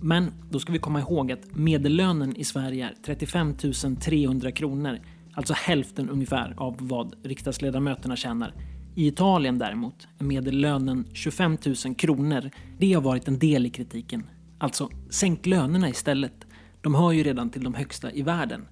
Men 0.00 0.32
då 0.50 0.60
ska 0.60 0.72
vi 0.72 0.78
komma 0.78 1.00
ihåg 1.00 1.32
att 1.32 1.56
medellönen 1.56 2.36
i 2.36 2.44
Sverige 2.44 2.86
är 2.86 2.94
35 3.04 3.54
300 4.00 4.52
kronor, 4.52 4.98
alltså 5.32 5.54
hälften 5.54 6.10
ungefär 6.10 6.54
av 6.56 6.76
vad 6.78 7.14
riksdagsledamöterna 7.22 8.16
tjänar. 8.16 8.54
I 8.94 9.06
Italien 9.06 9.58
däremot 9.58 10.08
är 10.18 10.24
medellönen 10.24 11.04
25 11.12 11.58
000 11.84 11.94
kronor. 11.94 12.50
Det 12.78 12.92
har 12.92 13.02
varit 13.02 13.28
en 13.28 13.38
del 13.38 13.66
i 13.66 13.70
kritiken. 13.70 14.22
Alltså, 14.58 14.90
sänk 15.10 15.46
lönerna 15.46 15.88
istället. 15.88 16.46
De 16.80 16.94
hör 16.94 17.12
ju 17.12 17.22
redan 17.22 17.50
till 17.50 17.64
de 17.64 17.74
högsta 17.74 18.12
i 18.12 18.22
världen. 18.22 18.66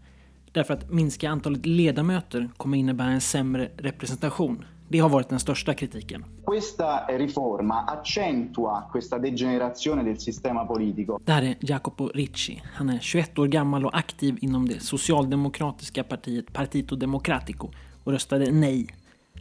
Därför 0.57 0.75
att 0.75 0.90
minska 0.90 1.31
antalet 1.31 1.66
ledamöter 1.66 2.51
kommer 2.57 2.79
innebära 2.79 3.09
en 3.09 3.21
sämre 3.21 3.71
representation. 3.77 4.64
Det 4.88 4.99
har 4.99 5.09
varit 5.09 5.29
den 5.29 5.40
största 5.40 5.75
kritiken. 5.75 6.25
Questa 6.47 7.07
riforma 7.07 7.75
accentua 7.81 8.85
questa 8.92 9.19
degenerazione 9.19 10.03
del 10.03 10.19
sistema 10.19 10.64
politico. 10.64 11.19
Det 11.25 11.33
här 11.33 11.42
är 11.42 11.57
Jacopo 11.61 12.09
Ricci. 12.09 12.62
Han 12.75 12.90
är 12.90 12.99
21 12.99 13.38
år 13.38 13.47
gammal 13.47 13.85
och 13.87 13.99
aktiv 13.99 14.38
inom 14.40 14.69
det 14.69 14.81
socialdemokratiska 14.81 16.05
partiet 16.05 16.53
Partito 16.53 16.97
Democratico 16.97 17.71
och 18.05 18.12
röstade 18.12 18.51
nej. 18.53 18.87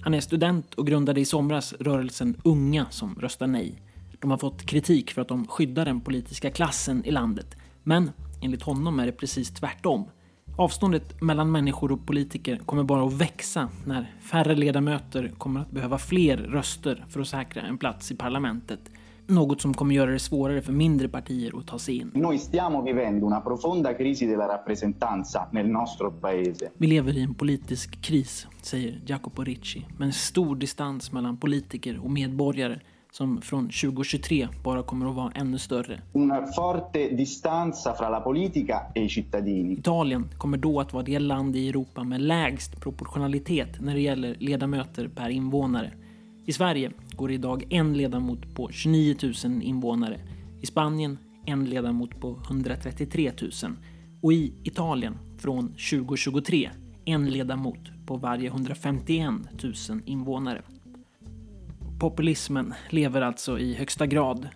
Han 0.01 0.13
är 0.13 0.21
student 0.21 0.73
och 0.73 0.87
grundade 0.87 1.21
i 1.21 1.25
somras 1.25 1.73
rörelsen 1.73 2.41
Unga 2.43 2.85
som 2.89 3.15
röstar 3.19 3.47
nej. 3.47 3.81
De 4.19 4.31
har 4.31 4.37
fått 4.37 4.65
kritik 4.65 5.11
för 5.11 5.21
att 5.21 5.27
de 5.27 5.47
skyddar 5.47 5.85
den 5.85 6.01
politiska 6.01 6.51
klassen 6.51 7.05
i 7.05 7.11
landet. 7.11 7.55
Men 7.83 8.11
enligt 8.41 8.61
honom 8.61 8.99
är 8.99 9.05
det 9.05 9.11
precis 9.11 9.51
tvärtom. 9.51 10.05
Avståndet 10.57 11.21
mellan 11.21 11.51
människor 11.51 11.91
och 11.91 12.05
politiker 12.05 12.57
kommer 12.57 12.83
bara 12.83 13.07
att 13.07 13.13
växa 13.13 13.69
när 13.85 14.11
färre 14.21 14.55
ledamöter 14.55 15.31
kommer 15.37 15.59
att 15.59 15.71
behöva 15.71 15.97
fler 15.97 16.37
röster 16.37 17.05
för 17.09 17.19
att 17.19 17.27
säkra 17.27 17.61
en 17.61 17.77
plats 17.77 18.11
i 18.11 18.15
parlamentet. 18.15 18.79
Något 19.27 19.61
som 19.61 19.73
kommer 19.73 19.95
göra 19.95 20.11
det 20.11 20.19
svårare 20.19 20.61
för 20.61 20.71
mindre 20.73 21.07
partier 21.09 21.59
att 21.59 21.67
ta 21.67 21.79
sig 21.79 21.95
in. 21.97 22.11
Noi 22.13 22.37
stiamo 22.37 22.81
vivendo 22.81 23.25
una 23.25 23.41
profonda 23.41 23.93
crisi 23.93 24.25
della 24.25 24.47
rappresentanza 24.47 25.47
nel 25.51 25.67
nostro 25.67 26.11
paese. 26.11 26.69
Vi 26.77 26.87
lever 26.87 27.17
i 27.17 27.21
en 27.21 27.33
politisk 27.33 28.01
kris, 28.01 28.47
säger 28.61 29.01
Jacopo 29.05 29.43
Ricci, 29.43 29.85
med 29.97 30.05
en 30.05 30.13
stor 30.13 30.55
distans 30.55 31.11
mellan 31.11 31.37
politiker 31.37 31.99
och 32.03 32.11
medborgare 32.11 32.79
som 33.17 33.41
från 33.41 33.65
2023 33.65 34.47
bara 34.63 34.83
kommer 34.83 35.09
att 35.09 35.15
vara 35.15 35.31
ännu 35.31 35.59
större. 35.59 36.01
Una 36.13 36.47
forte 36.47 37.09
distanza 37.09 37.93
fra 37.93 38.09
la 38.09 38.21
politica 38.21 38.81
e 38.95 39.01
i 39.03 39.09
cittadini. 39.09 39.73
Italien 39.73 40.29
kommer 40.37 40.57
då 40.57 40.79
att 40.79 40.93
vara 40.93 41.03
det 41.03 41.19
land 41.19 41.55
i 41.55 41.69
Europa 41.69 42.03
med 42.03 42.21
lägst 42.21 42.81
proportionalitet 42.81 43.81
när 43.81 43.93
det 43.93 44.01
gäller 44.01 44.35
ledamöter 44.39 45.07
per 45.07 45.29
invånare. 45.29 45.91
I 46.45 46.53
Sverige 46.53 46.91
går 47.15 47.27
det 47.27 47.33
idag 47.33 47.63
en 47.69 47.93
ledamot 47.93 48.55
på 48.55 48.69
29 48.71 49.15
000 49.45 49.61
invånare. 49.61 50.19
I 50.61 50.65
Spanien 50.65 51.17
en 51.45 51.65
ledamot 51.65 52.19
på 52.19 52.39
133 52.47 53.31
000. 53.41 53.51
Och 54.21 54.33
i 54.33 54.53
Italien 54.63 55.17
från 55.37 55.67
2023 55.67 56.69
en 57.05 57.29
ledamot 57.29 57.79
på 58.05 58.17
varje 58.17 58.47
151 58.47 59.33
000 59.63 60.01
invånare. 60.05 60.61
Populismen 61.99 62.73
lever 62.89 63.21
alltså 63.21 63.59
i 63.59 63.73
högsta 63.73 64.05
grad. 64.05 64.49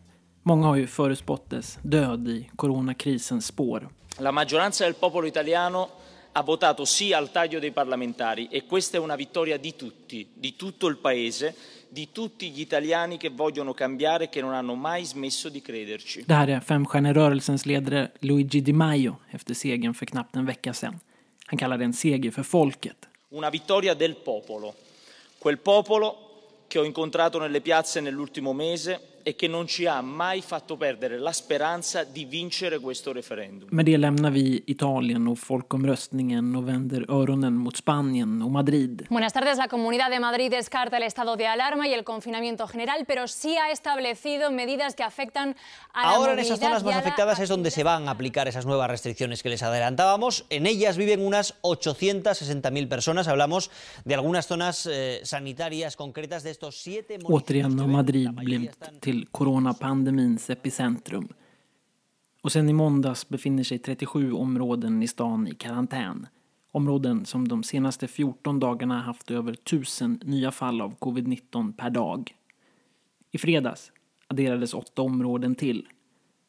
Många 0.43 0.67
har 0.67 0.75
ju 0.75 0.87
förutspått 0.87 1.49
dess 1.49 1.79
död 1.81 2.27
i 2.27 2.49
coronakrisens 2.55 3.45
spår. 3.45 3.89
La 4.19 4.31
maggioranza 4.31 4.83
del 4.83 4.93
popolo 4.93 5.27
italiano 5.27 5.89
ha 6.33 6.43
votato 6.43 6.85
sì 6.85 7.13
al 7.13 7.31
taglio 7.31 7.59
dei 7.59 7.71
parlamentari 7.71 8.47
e 8.51 8.65
questa 8.65 8.97
è 8.97 8.99
una 8.99 9.15
vittoria 9.15 9.57
di 9.57 9.75
tutti, 9.75 10.27
di 10.33 10.55
tutto 10.55 10.87
il 10.87 10.97
paese, 10.97 11.55
di 11.89 12.09
tutti 12.11 12.49
gli 12.49 12.59
italiani 12.59 13.17
che 13.17 13.29
vogliono 13.29 13.73
cambiare 13.73 14.23
e 14.23 14.29
che 14.29 14.41
non 14.41 14.53
hanno 14.53 14.75
mai 14.75 15.05
smesso 15.05 15.49
di 15.49 15.61
crederci. 15.61 16.23
Det 16.27 16.33
här 16.33 16.47
är 16.47 16.59
Femstjärnerörelsens 16.59 17.65
ledare 17.65 18.11
Luigi 18.19 18.61
Di 18.61 18.73
Maio 18.73 19.15
efter 19.31 19.53
segern 19.53 19.93
för 19.93 20.05
knappt 20.05 20.35
en 20.35 20.45
vecka 20.45 20.73
sedan. 20.73 20.99
Han 21.45 21.57
kallar 21.57 21.77
det 21.77 21.85
en 21.85 21.93
seger 21.93 22.31
för 22.31 22.43
folket. 22.43 23.07
Una 23.29 23.49
vittoria 23.49 23.95
del 23.95 24.13
popolo. 24.13 24.73
Quel 25.39 25.57
popolo 25.57 26.28
che 26.69 26.79
ho 26.79 26.83
incontrato 26.83 27.39
nelle 27.39 27.59
piazze 27.61 27.99
nell'ultimo 27.99 28.53
mese 28.53 29.08
e 29.23 29.35
che 29.35 29.47
non 29.47 29.67
ci 29.67 29.85
ha 29.85 30.01
mai 30.01 30.41
fatto 30.41 30.77
perdere 30.77 31.17
la 31.17 31.31
speranza 31.31 32.03
di 32.03 32.25
vincere 32.25 32.79
questo 32.79 33.13
referendum. 33.13 33.67
Med 33.71 33.85
det 33.85 33.97
lämnar 33.97 34.31
vi 34.31 34.63
Italien 34.65 35.27
och 35.27 35.39
folkomröstningen 35.39 36.55
och 36.55 36.67
vänder 36.67 37.05
öronen 37.09 37.53
mot 37.53 37.77
Spanien 37.77 38.41
och 38.41 38.51
Madrid. 38.51 39.07
Buenas 39.09 39.33
tardes. 39.33 39.57
La 39.57 39.67
Comunidad 39.67 40.09
de 40.09 40.19
Madrid 40.19 40.51
descarta 40.51 40.97
el 40.97 41.03
estado 41.03 41.35
de 41.35 41.47
alarma 41.47 41.87
y 41.87 41.93
el 41.93 42.03
confinamiento 42.03 42.67
general, 42.67 43.05
pero 43.07 43.27
sí 43.27 43.55
ha 43.57 43.71
establecido 43.71 44.51
medidas 44.51 44.95
que 44.95 45.03
afectan 45.03 45.55
a 45.93 46.03
la 46.03 46.15
Ahora 46.15 46.33
en 46.33 46.39
esas 46.39 46.59
zonas 46.59 46.83
más 46.83 46.95
afectadas 46.95 47.39
es 47.39 47.49
donde 47.49 47.71
se 47.71 47.83
van 47.83 48.07
a 48.07 48.11
aplicar 48.11 48.47
esas 48.47 48.65
nuevas 48.65 48.89
restricciones 48.89 49.43
que 49.43 49.49
les 49.49 49.63
adelantábamos. 49.63 50.45
En 50.49 50.65
ellas 50.65 50.97
viven 50.97 51.25
unas 51.25 51.61
860.000 51.61 52.87
personas. 52.87 53.27
Hablamos 53.27 53.71
de 54.05 54.15
algunas 54.15 54.47
zonas 54.47 54.87
eh, 54.91 55.21
sanitarias 55.23 55.95
concretas 55.95 56.43
de 56.43 56.51
estos 56.51 56.81
siete 56.81 57.19
Återigen 57.23 57.79
har 57.79 57.87
Madrid 57.87 58.29
blivit 58.33 58.75
till 59.09 59.25
coronapandemins 59.31 60.49
epicentrum. 60.49 61.27
Och 62.41 62.51
sen 62.51 62.69
i 62.69 62.73
måndags 62.73 63.29
befinner 63.29 63.63
sig 63.63 63.79
37 63.79 64.33
områden 64.33 65.03
i 65.03 65.07
stan 65.07 65.47
i 65.47 65.55
karantän. 65.55 66.27
Områden 66.71 67.25
som 67.25 67.47
de 67.47 67.63
senaste 67.63 68.07
14 68.07 68.59
dagarna 68.59 69.01
haft 69.01 69.31
över 69.31 69.53
1000 69.53 70.19
nya 70.23 70.51
fall 70.51 70.81
av 70.81 70.97
covid-19 70.97 71.73
per 71.73 71.89
dag. 71.89 72.35
I 73.31 73.37
fredags 73.37 73.91
adderades 74.27 74.73
åtta 74.73 75.01
områden 75.01 75.55
till. 75.55 75.87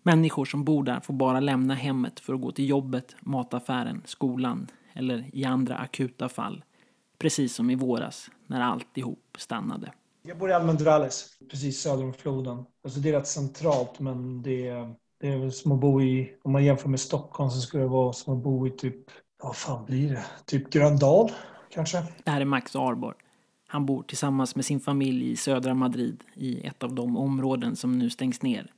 Människor 0.02 0.44
som 0.44 0.64
bor 0.64 0.84
där 0.84 1.00
får 1.00 1.14
bara 1.14 1.40
lämna 1.40 1.74
hemmet 1.74 2.20
för 2.20 2.34
att 2.34 2.40
gå 2.40 2.52
till 2.52 2.68
jobbet, 2.68 3.16
mataffären, 3.20 4.02
skolan 4.04 4.66
eller 4.92 5.30
i 5.32 5.44
andra 5.44 5.76
akuta 5.76 6.28
fall. 6.28 6.64
Precis 7.18 7.54
som 7.54 7.70
i 7.70 7.74
våras 7.74 8.30
när 8.46 8.60
alltihop 8.60 9.36
stannade. 9.38 9.92
Jag 10.22 10.38
bor 10.38 10.50
i 10.50 10.52
Almendrales, 10.52 11.26
precis 11.50 11.80
söder 11.80 12.04
om 12.04 12.12
floden. 12.12 12.64
Alltså 12.84 13.00
det 13.00 13.08
är 13.08 13.12
rätt 13.12 13.26
centralt 13.26 14.00
men 14.00 14.42
det 14.42 14.68
är, 14.68 14.94
det 15.20 15.28
är 15.28 15.38
väl 15.38 15.52
som 15.52 15.72
att 15.72 15.80
bo 15.80 16.02
i, 16.02 16.36
om 16.42 16.52
man 16.52 16.64
jämför 16.64 16.88
med 16.88 17.00
Stockholm 17.00 17.50
så 17.50 17.60
skulle 17.60 17.82
det 17.82 17.88
vara 17.88 18.12
som 18.12 18.36
att 18.36 18.44
bo 18.44 18.66
i 18.66 18.70
typ, 18.70 18.96
vad 19.42 19.56
fan 19.56 19.84
blir 19.84 20.10
det? 20.10 20.24
Typ 20.46 20.70
Gröndal 20.70 21.30
kanske? 21.70 22.04
Det 22.24 22.30
här 22.30 22.40
är 22.40 22.44
Max 22.44 22.76
Arborg. 22.76 23.16
Han 23.68 23.86
bor 23.86 24.02
tillsammans 24.02 24.56
med 24.56 24.64
sin 24.64 24.80
familj 24.80 25.30
i 25.30 25.36
södra 25.36 25.74
Madrid 25.74 26.24
i 26.34 26.66
ett 26.66 26.82
av 26.82 26.94
de 26.94 27.16
områden 27.16 27.76
som 27.76 27.98
nu 27.98 28.10
stängs 28.10 28.42
ner. 28.42 28.72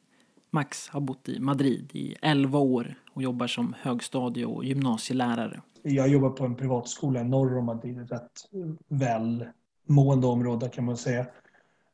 Max 0.51 0.89
har 0.89 1.01
bott 1.01 1.29
i 1.29 1.41
Madrid 1.41 1.91
i 1.93 2.17
11 2.23 2.59
år 2.59 2.95
och 3.15 3.23
jobbar 3.23 3.47
som 3.47 3.75
högstadie 3.81 4.47
och 4.47 4.65
gymnasielärare. 4.65 5.63
Jag 5.83 6.09
jobbar 6.09 6.31
på 6.31 6.45
en 6.45 6.55
privatskola 6.55 7.23
norr 7.23 7.59
om 7.59 7.65
Madrid, 7.65 8.11
rätt 8.11 8.31
välmående 9.87 10.27
område 10.27 10.69
kan 10.69 10.85
man 10.85 10.97
säga. 10.97 11.27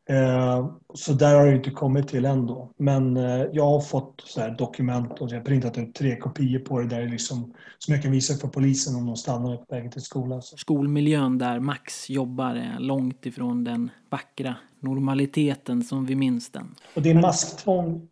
Eh, 0.08 0.70
Så 0.94 1.12
där 1.12 1.34
har 1.34 1.46
det 1.46 1.56
inte 1.56 1.70
kommit 1.70 2.08
till 2.08 2.24
ändå. 2.24 2.72
Men 2.78 3.16
eh, 3.16 3.46
jag 3.52 3.64
har 3.64 3.80
fått 3.80 4.22
så 4.26 4.40
här 4.40 4.50
dokument 4.50 5.20
och 5.20 5.30
jag 5.30 5.36
har 5.36 5.44
printat 5.44 5.78
ut 5.78 5.94
tre 5.94 6.16
kopior 6.16 6.58
på 6.58 6.80
det 6.80 6.86
där 6.88 7.08
liksom, 7.08 7.54
som 7.78 7.94
jag 7.94 8.02
kan 8.02 8.12
visa 8.12 8.34
för 8.34 8.48
polisen 8.48 8.96
om 8.96 9.06
de 9.06 9.16
stannar 9.16 9.56
på 9.56 9.64
vägen 9.68 9.90
till 9.90 10.02
skolan. 10.02 10.42
Skolmiljön 10.42 11.38
där 11.38 11.60
Max 11.60 12.10
jobbar 12.10 12.54
är 12.54 12.78
långt 12.80 13.26
ifrån 13.26 13.64
den 13.64 13.90
vackra 14.10 14.56
normaliteten 14.80 15.82
som 15.82 16.06
vi 16.06 16.14
minns 16.14 16.50
den. 16.50 16.74
Och 16.94 17.02
det 17.02 17.10
är 17.10 17.14
masktvång 17.14 18.08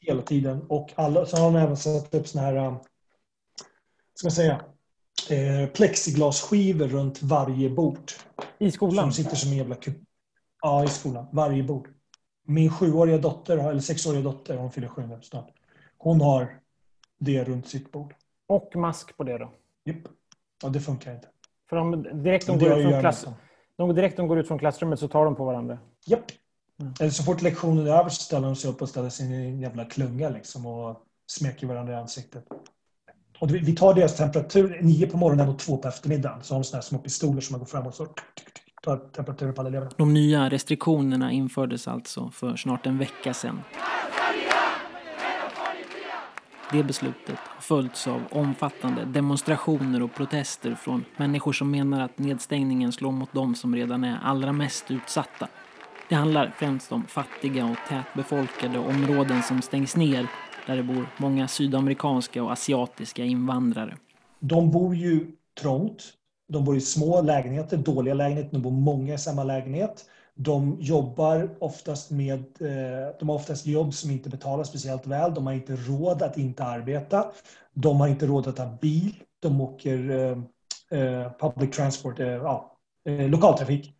hela 0.00 0.22
tiden. 0.22 0.62
Och 0.68 0.92
alla, 0.94 1.26
så 1.26 1.36
har 1.36 1.44
de 1.52 1.56
även 1.56 1.76
satt 1.76 2.14
upp 2.14 2.26
såna 2.28 2.44
här, 2.44 2.56
eh, 2.56 2.76
ska 4.14 4.26
man 4.26 4.32
säga, 4.32 4.60
plexiglasskivor 5.74 6.88
runt 6.88 7.22
varje 7.22 7.70
bord. 7.70 8.12
I 8.58 8.70
skolan? 8.70 9.04
Som 9.04 9.24
sitter 9.24 9.36
som 9.36 9.50
en 9.50 9.56
jävla 9.56 9.74
kupp. 9.74 9.96
Ja, 10.62 10.84
i 10.84 10.88
skolan. 10.88 11.26
Varje 11.32 11.62
bord. 11.62 11.88
Min 12.44 12.70
sjuåriga 12.70 13.18
dotter, 13.18 13.56
eller 13.56 13.80
sexåriga 13.80 14.22
dotter, 14.22 14.56
hon 14.56 14.72
fyller 14.72 14.88
sju 14.88 15.06
nu 15.06 15.18
snart. 15.22 15.50
Hon 15.98 16.20
har 16.20 16.60
det 17.18 17.44
runt 17.44 17.68
sitt 17.68 17.92
bord. 17.92 18.14
Och 18.46 18.76
mask 18.76 19.16
på 19.16 19.24
det 19.24 19.38
då? 19.38 19.52
Japp. 19.84 20.08
Ja, 20.62 20.68
det 20.68 20.80
funkar 20.80 21.14
inte. 21.14 21.28
För 21.68 21.76
de, 21.76 22.02
direkt, 22.22 22.46
de 22.46 22.58
går 22.58 22.78
ut 22.78 22.90
från 22.90 23.00
klass, 23.00 23.26
de, 23.76 23.94
direkt 23.94 24.16
de 24.16 24.28
går 24.28 24.38
ut 24.38 24.48
från 24.48 24.58
klassrummet 24.58 24.98
så 24.98 25.08
tar 25.08 25.24
de 25.24 25.36
på 25.36 25.44
varandra? 25.44 25.78
Japp. 26.06 26.24
Eller 27.00 27.10
så 27.10 27.22
fort 27.22 27.42
lektionen 27.42 27.86
är 27.86 27.90
över 27.90 28.08
så 28.08 28.22
ställer 28.22 28.46
de 28.46 28.56
sig 28.56 28.70
upp 28.70 28.82
och 28.82 28.88
ställer 28.88 29.08
sig 29.08 29.26
i 29.26 29.34
en 29.34 29.60
jävla 29.60 29.84
klunga 29.84 30.28
liksom 30.28 30.66
och 30.66 31.02
smeker 31.26 31.66
varandra 31.66 31.92
i 31.92 31.96
ansiktet. 31.96 32.44
Och 33.38 33.54
vi 33.54 33.76
tar 33.76 33.94
deras 33.94 34.16
temperatur 34.16 34.78
nio 34.82 35.06
på 35.06 35.16
morgonen 35.16 35.48
och 35.48 35.58
två 35.58 35.76
på 35.76 35.88
eftermiddagen. 35.88 36.38
Så 36.42 36.54
har 36.54 36.60
de 36.60 36.64
såna 36.64 36.76
här 36.76 36.82
små 36.82 36.98
pistoler 36.98 37.40
som 37.40 37.52
man 37.52 37.58
går 37.58 37.66
fram 37.66 37.86
och 37.86 37.94
så 37.94 38.06
tar 38.82 38.96
temperaturen 38.96 39.54
på 39.54 39.60
alla 39.60 39.68
eleverna. 39.68 39.90
De 39.96 40.14
nya 40.14 40.48
restriktionerna 40.48 41.32
infördes 41.32 41.88
alltså 41.88 42.30
för 42.30 42.56
snart 42.56 42.86
en 42.86 42.98
vecka 42.98 43.34
sedan. 43.34 43.60
Det 46.72 46.82
beslutet 46.82 47.38
har 47.38 47.60
följts 47.60 48.06
av 48.06 48.22
omfattande 48.30 49.04
demonstrationer 49.04 50.02
och 50.02 50.14
protester 50.14 50.74
från 50.74 51.04
människor 51.16 51.52
som 51.52 51.70
menar 51.70 52.00
att 52.00 52.18
nedstängningen 52.18 52.92
slår 52.92 53.12
mot 53.12 53.32
de 53.32 53.54
som 53.54 53.76
redan 53.76 54.04
är 54.04 54.18
allra 54.22 54.52
mest 54.52 54.90
utsatta. 54.90 55.48
Det 56.08 56.14
handlar 56.14 56.54
främst 56.56 56.92
om 56.92 57.06
fattiga 57.06 57.64
och 57.64 57.76
tätbefolkade 57.88 58.78
områden 58.78 59.42
som 59.42 59.62
stängs 59.62 59.96
ner 59.96 60.26
där 60.68 60.76
det 60.76 60.82
bor 60.82 61.06
många 61.16 61.48
sydamerikanska 61.48 62.42
och 62.42 62.52
asiatiska 62.52 63.24
invandrare. 63.24 63.96
De 64.40 64.70
bor 64.70 64.94
ju 64.94 65.26
trångt. 65.60 66.02
De 66.48 66.64
bor 66.64 66.76
i 66.76 66.80
små 66.80 67.22
lägenheter, 67.22 67.76
dåliga 67.76 68.14
lägenheter. 68.14 68.50
De 68.52 68.62
bor 68.62 68.70
många 68.70 69.14
i 69.14 69.18
samma 69.18 69.44
lägenhet. 69.44 70.04
De 70.34 70.76
jobbar 70.80 71.50
oftast 71.60 72.10
med, 72.10 72.38
eh, 72.38 73.16
de 73.18 73.28
har 73.28 73.36
oftast 73.36 73.66
jobb 73.66 73.94
som 73.94 74.10
inte 74.10 74.30
betalas 74.30 74.68
speciellt 74.68 75.06
väl. 75.06 75.34
De 75.34 75.46
har 75.46 75.54
inte 75.54 75.76
råd 75.76 76.22
att 76.22 76.38
inte 76.38 76.64
arbeta. 76.64 77.26
De 77.74 78.00
har 78.00 78.08
inte 78.08 78.26
råd 78.26 78.48
att 78.48 78.58
ha 78.58 78.78
bil. 78.80 79.14
De 79.40 79.60
åker 79.60 80.10
eh, 80.10 80.38
eh 81.00 81.32
public 81.40 81.76
transport, 81.76 82.20
eh, 82.20 82.26
ja, 82.26 82.76
lokaltrafik. 83.04 83.94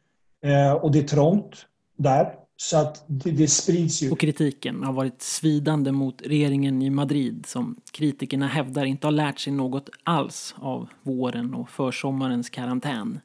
Och 0.81 0.93
det 0.93 0.99
är 0.99 1.09
trångt 1.09 1.67
där. 1.97 2.35
Så 2.61 2.77
att 2.77 3.05
det, 3.07 3.31
det, 3.31 3.49
sprids 3.49 4.03
ju. 4.03 4.11
Och 4.11 4.21
kritiken 4.21 4.83
har 4.83 4.93
varit 4.93 5.23
svidande 5.23 5.93
mot 5.93 6.23
regeringen 6.23 6.83
i 6.83 6.91
Madrid 6.91 7.47
som 7.47 7.81
kritikerna 7.93 8.47
hävdar 8.47 8.85
inte 8.85 9.07
har 9.07 9.13
lärt 9.13 9.39
sig 9.39 9.53
något 9.53 9.91
alls 10.05 10.55
av 10.59 10.89
våren 11.03 11.55
och 11.55 11.71
försommarens 11.71 12.51
karantän. 12.51 13.21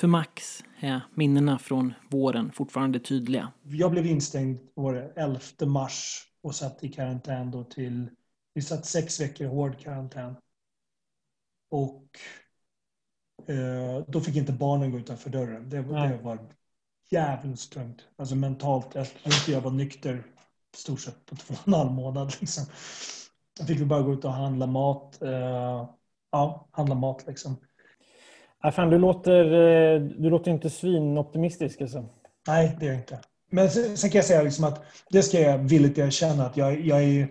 För 0.00 0.08
Max 0.08 0.64
är 0.80 1.00
minnena 1.14 1.58
från 1.58 1.94
våren 2.08 2.52
fortfarande 2.52 3.00
tydliga. 3.00 3.52
Jag 3.62 3.90
blev 3.90 4.06
instängd 4.06 4.58
år 4.74 5.12
11 5.16 5.40
mars 5.66 6.24
och 6.42 6.54
satt 6.54 6.84
i 6.84 6.88
karantän 6.88 7.50
då 7.50 7.64
till... 7.64 8.10
Vi 8.54 8.62
satt 8.62 8.86
sex 8.86 9.20
veckor 9.20 9.46
i 9.46 9.50
hård 9.50 9.78
karantän. 9.78 10.36
Och 11.70 12.04
eh, 13.46 14.04
då 14.08 14.20
fick 14.20 14.36
inte 14.36 14.52
barnen 14.52 14.90
gå 14.90 14.98
utanför 14.98 15.30
dörren. 15.30 15.70
Det, 15.70 15.76
det 15.76 16.18
var 16.22 16.38
jävligt 17.10 17.70
tungt. 17.70 18.00
Alltså 18.16 18.34
mentalt. 18.34 18.94
Jag 18.94 19.06
tror 19.06 19.34
inte 19.34 19.52
jag 19.52 19.60
var 19.60 19.70
nykter 19.70 20.22
i 20.74 20.76
stort 20.76 21.00
sett 21.00 21.26
på 21.26 21.36
två 21.46 21.54
och 21.54 21.68
en 21.68 21.74
halv 21.74 21.92
månad. 21.92 22.34
Liksom. 22.40 22.64
Jag 23.58 23.68
fick 23.68 23.80
bara 23.80 24.02
gå 24.02 24.12
ut 24.12 24.24
och 24.24 24.32
handla 24.32 24.66
mat. 24.66 25.18
Uh, 25.22 25.88
ja, 26.32 26.68
handla 26.70 26.94
mat 26.94 27.24
liksom. 27.26 27.56
Ja, 28.62 28.72
fan, 28.72 28.90
du, 28.90 28.98
låter, 28.98 29.44
eh, 29.44 30.00
du 30.00 30.30
låter 30.30 30.50
inte 30.50 30.70
svinoptimistisk 30.70 31.80
alltså. 31.80 32.04
Nej, 32.46 32.76
det 32.80 32.86
är 32.86 32.90
jag 32.90 32.98
inte. 32.98 33.20
Men 33.50 33.70
sen, 33.70 33.96
sen 33.96 34.10
kan 34.10 34.18
jag 34.18 34.24
säga 34.24 34.42
liksom 34.42 34.64
att 34.64 34.82
det 35.10 35.22
ska 35.22 35.40
jag 35.40 35.58
villigt 35.58 35.98
erkänna 35.98 36.46
att 36.46 36.56
jag, 36.56 36.80
jag 36.80 37.02
är 37.02 37.28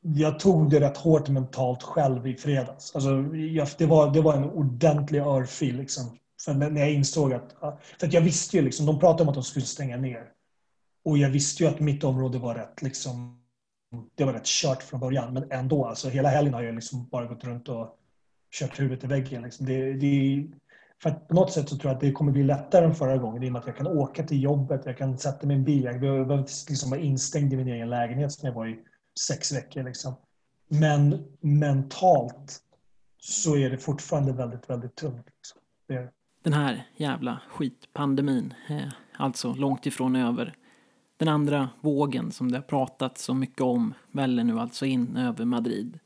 jag 0.00 0.40
tog 0.40 0.70
det 0.70 0.80
rätt 0.80 0.96
hårt 0.96 1.28
mentalt 1.28 1.82
själv 1.82 2.26
i 2.26 2.34
fredags. 2.34 2.94
Alltså, 2.94 3.10
jag, 3.36 3.68
det, 3.78 3.86
var, 3.86 4.10
det 4.10 4.20
var 4.20 4.34
en 4.34 4.50
ordentlig 4.50 5.20
örfil. 5.20 5.76
Liksom. 5.76 6.18
För 6.44 6.54
när 6.54 6.80
jag 6.80 6.92
insåg 6.92 7.32
att... 7.32 7.56
För 8.00 8.06
att 8.06 8.12
jag 8.12 8.20
visste 8.20 8.56
ju 8.56 8.62
liksom, 8.62 8.86
de 8.86 8.98
pratade 8.98 9.22
om 9.22 9.28
att 9.28 9.34
de 9.34 9.44
skulle 9.44 9.66
stänga 9.66 9.96
ner. 9.96 10.32
Och 11.04 11.18
jag 11.18 11.30
visste 11.30 11.62
ju 11.62 11.68
att 11.68 11.80
mitt 11.80 12.04
område 12.04 12.38
var 12.38 12.54
rätt 12.54 12.82
liksom... 12.82 13.42
Det 14.14 14.24
var 14.24 14.32
rätt 14.32 14.46
kört 14.46 14.82
från 14.82 15.00
början, 15.00 15.34
men 15.34 15.52
ändå. 15.52 15.86
Alltså, 15.86 16.08
hela 16.08 16.28
helgen 16.28 16.54
har 16.54 16.62
jag 16.62 16.74
liksom 16.74 17.08
bara 17.08 17.26
gått 17.26 17.44
runt 17.44 17.68
och 17.68 17.98
kört 18.52 18.80
huvudet 18.80 19.04
i 19.04 19.06
väggen. 19.06 19.42
Liksom. 19.42 19.66
Det, 19.66 19.92
det, 19.92 20.46
för 21.02 21.10
att 21.10 21.28
på 21.28 21.34
något 21.34 21.52
sätt 21.52 21.68
så 21.68 21.76
tror 21.76 21.90
jag 21.90 21.94
att 21.94 22.00
det 22.00 22.12
kommer 22.12 22.32
bli 22.32 22.42
lättare 22.42 22.84
än 22.84 22.94
förra 22.94 23.16
gången 23.16 23.42
i 23.42 23.48
och 23.48 23.52
med 23.52 23.60
att 23.60 23.66
jag 23.66 23.76
kan 23.76 23.86
åka 23.86 24.22
till 24.22 24.42
jobbet, 24.42 24.82
jag 24.84 24.98
kan 24.98 25.18
sätta 25.18 25.46
mig 25.46 25.56
i 25.56 25.58
en 25.58 25.64
bil. 25.64 25.84
Jag 25.84 26.00
behöver 26.00 26.38
liksom 26.68 26.90
vara 26.90 27.00
instängd 27.00 27.52
i 27.52 27.56
min 27.56 27.68
egen 27.68 27.90
lägenhet 27.90 28.32
som 28.32 28.46
jag 28.46 28.54
var 28.54 28.66
i 28.66 28.78
sex 29.20 29.52
veckor. 29.52 29.82
Liksom. 29.82 30.14
Men 30.68 31.24
mentalt 31.40 32.62
så 33.18 33.56
är 33.56 33.70
det 33.70 33.78
fortfarande 33.78 34.32
väldigt, 34.32 34.70
väldigt 34.70 34.94
tungt. 34.94 35.26
Liksom. 35.26 35.60
Det, 35.86 36.12
den 36.46 36.52
här 36.52 36.86
jävla 36.96 37.40
skitpandemin 37.48 38.54
är 38.66 38.92
alltså 39.12 39.54
långt 39.54 39.86
ifrån 39.86 40.16
över. 40.16 40.54
Den 41.16 41.28
andra 41.28 41.68
vågen 41.80 42.32
som 42.32 42.52
det 42.52 42.58
har 42.58 42.62
pratats 42.62 43.24
så 43.24 43.34
mycket 43.34 43.60
om 43.60 43.94
väller 44.10 44.44
nu 44.44 44.60
alltså 44.60 44.86
in 44.86 45.16
över 45.16 45.44
Madrid. 45.44 45.98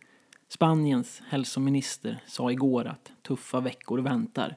Spaniens 0.48 1.22
hälsominister 1.28 2.22
sa 2.26 2.52
igår 2.52 2.86
att 2.86 3.12
tuffa 3.22 3.60
veckor 3.60 3.98
väntar. 3.98 4.56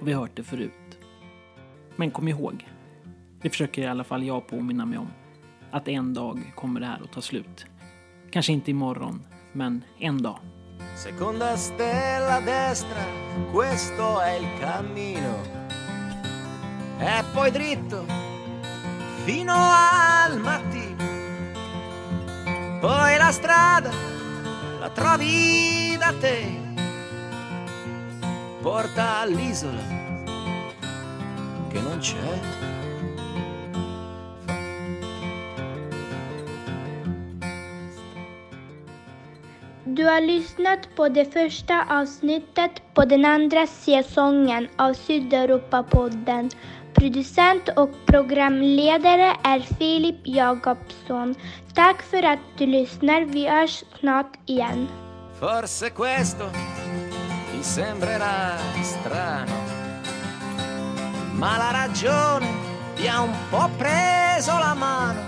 Och 0.00 0.08
vi 0.08 0.12
har 0.12 0.20
hört 0.20 0.36
det 0.36 0.44
förut. 0.44 0.98
Men 1.96 2.10
kom 2.10 2.28
ihåg, 2.28 2.68
det 3.42 3.50
försöker 3.50 3.82
i 3.82 3.86
alla 3.86 4.04
fall 4.04 4.24
jag 4.24 4.48
påminna 4.48 4.86
mig 4.86 4.98
om, 4.98 5.08
att 5.70 5.88
en 5.88 6.14
dag 6.14 6.52
kommer 6.56 6.80
det 6.80 6.86
här 6.86 7.02
att 7.02 7.12
ta 7.12 7.20
slut. 7.20 7.66
Kanske 8.30 8.52
inte 8.52 8.70
imorgon, 8.70 9.22
men 9.52 9.84
en 9.98 10.22
dag. 10.22 10.38
Seconda 10.94 11.56
stella 11.56 12.36
a 12.36 12.40
destra, 12.40 13.04
questo 13.50 14.20
è 14.20 14.32
il 14.32 14.48
cammino. 14.58 15.42
E 16.98 17.24
poi 17.32 17.50
dritto 17.50 18.04
fino 19.24 19.54
al 19.54 20.38
mattino. 20.38 21.08
Poi 22.80 23.16
la 23.16 23.30
strada 23.32 23.90
la 24.78 24.90
trovi 24.90 25.96
da 25.98 26.14
te. 26.18 26.58
Porta 28.60 29.18
all'isola 29.18 29.82
che 31.68 31.80
non 31.80 31.98
c'è. 31.98 32.79
Du 40.00 40.06
har 40.06 40.20
lyssnat 40.20 40.96
på 40.96 41.08
det 41.08 41.32
första 41.32 41.84
avsnittet 41.90 42.70
på 42.94 43.04
den 43.04 43.24
andra 43.24 43.66
säsongen 43.66 44.68
av 44.76 44.94
Sydeuropapodden. 44.94 46.50
Producent 46.94 47.68
och 47.76 47.90
programledare 48.06 49.36
är 49.44 49.60
Filip 49.60 50.16
Jakobsson. 50.24 51.34
Tack 51.74 52.02
för 52.02 52.22
att 52.22 52.38
du 52.58 52.66
lyssnar. 52.66 53.20
Vi 53.24 53.48
hörs 53.48 53.84
snart 54.00 54.32
igen. 54.46 54.88
Forse 55.40 55.90
questo 55.90 56.44
ti 57.52 57.62
sembrerà 57.62 58.56
strano, 58.82 59.56
ma 61.32 61.56
la 61.58 61.70
ragione 61.72 62.46
ti 62.96 63.06
ha 63.08 63.22
un 63.22 63.34
po' 63.50 63.70
preso 63.78 64.58
la 64.58 64.74
mano 64.74 65.20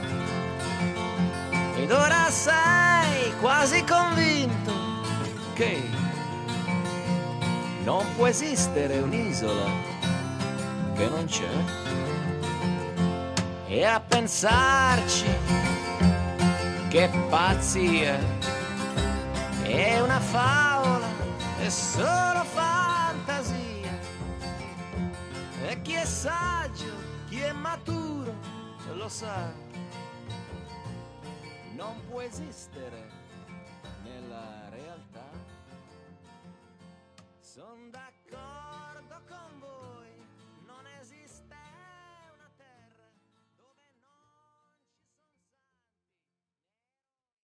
ed 1.76 1.90
ora 1.90 2.30
sei 2.30 3.32
quasi 3.40 3.84
convinto 3.84 4.31
che 5.54 5.82
non 7.84 8.04
può 8.16 8.26
esistere 8.26 9.00
un'isola 9.00 9.70
che 10.94 11.08
non 11.08 11.24
c'è. 11.26 11.48
E 13.66 13.84
a 13.84 14.00
pensarci, 14.00 15.26
che 16.88 17.10
pazzia, 17.28 18.18
è 19.62 20.00
una 20.00 20.20
favola, 20.20 21.06
è 21.58 21.68
solo 21.68 22.44
fantasia. 22.44 23.98
E 25.66 25.80
chi 25.82 25.92
è 25.92 26.04
saggio, 26.04 26.92
chi 27.28 27.40
è 27.40 27.52
maturo, 27.52 28.34
lo 28.94 29.08
sa 29.08 29.52
non 31.74 32.00
può 32.08 32.20
esistere 32.20 33.11
Sunday 37.54 38.11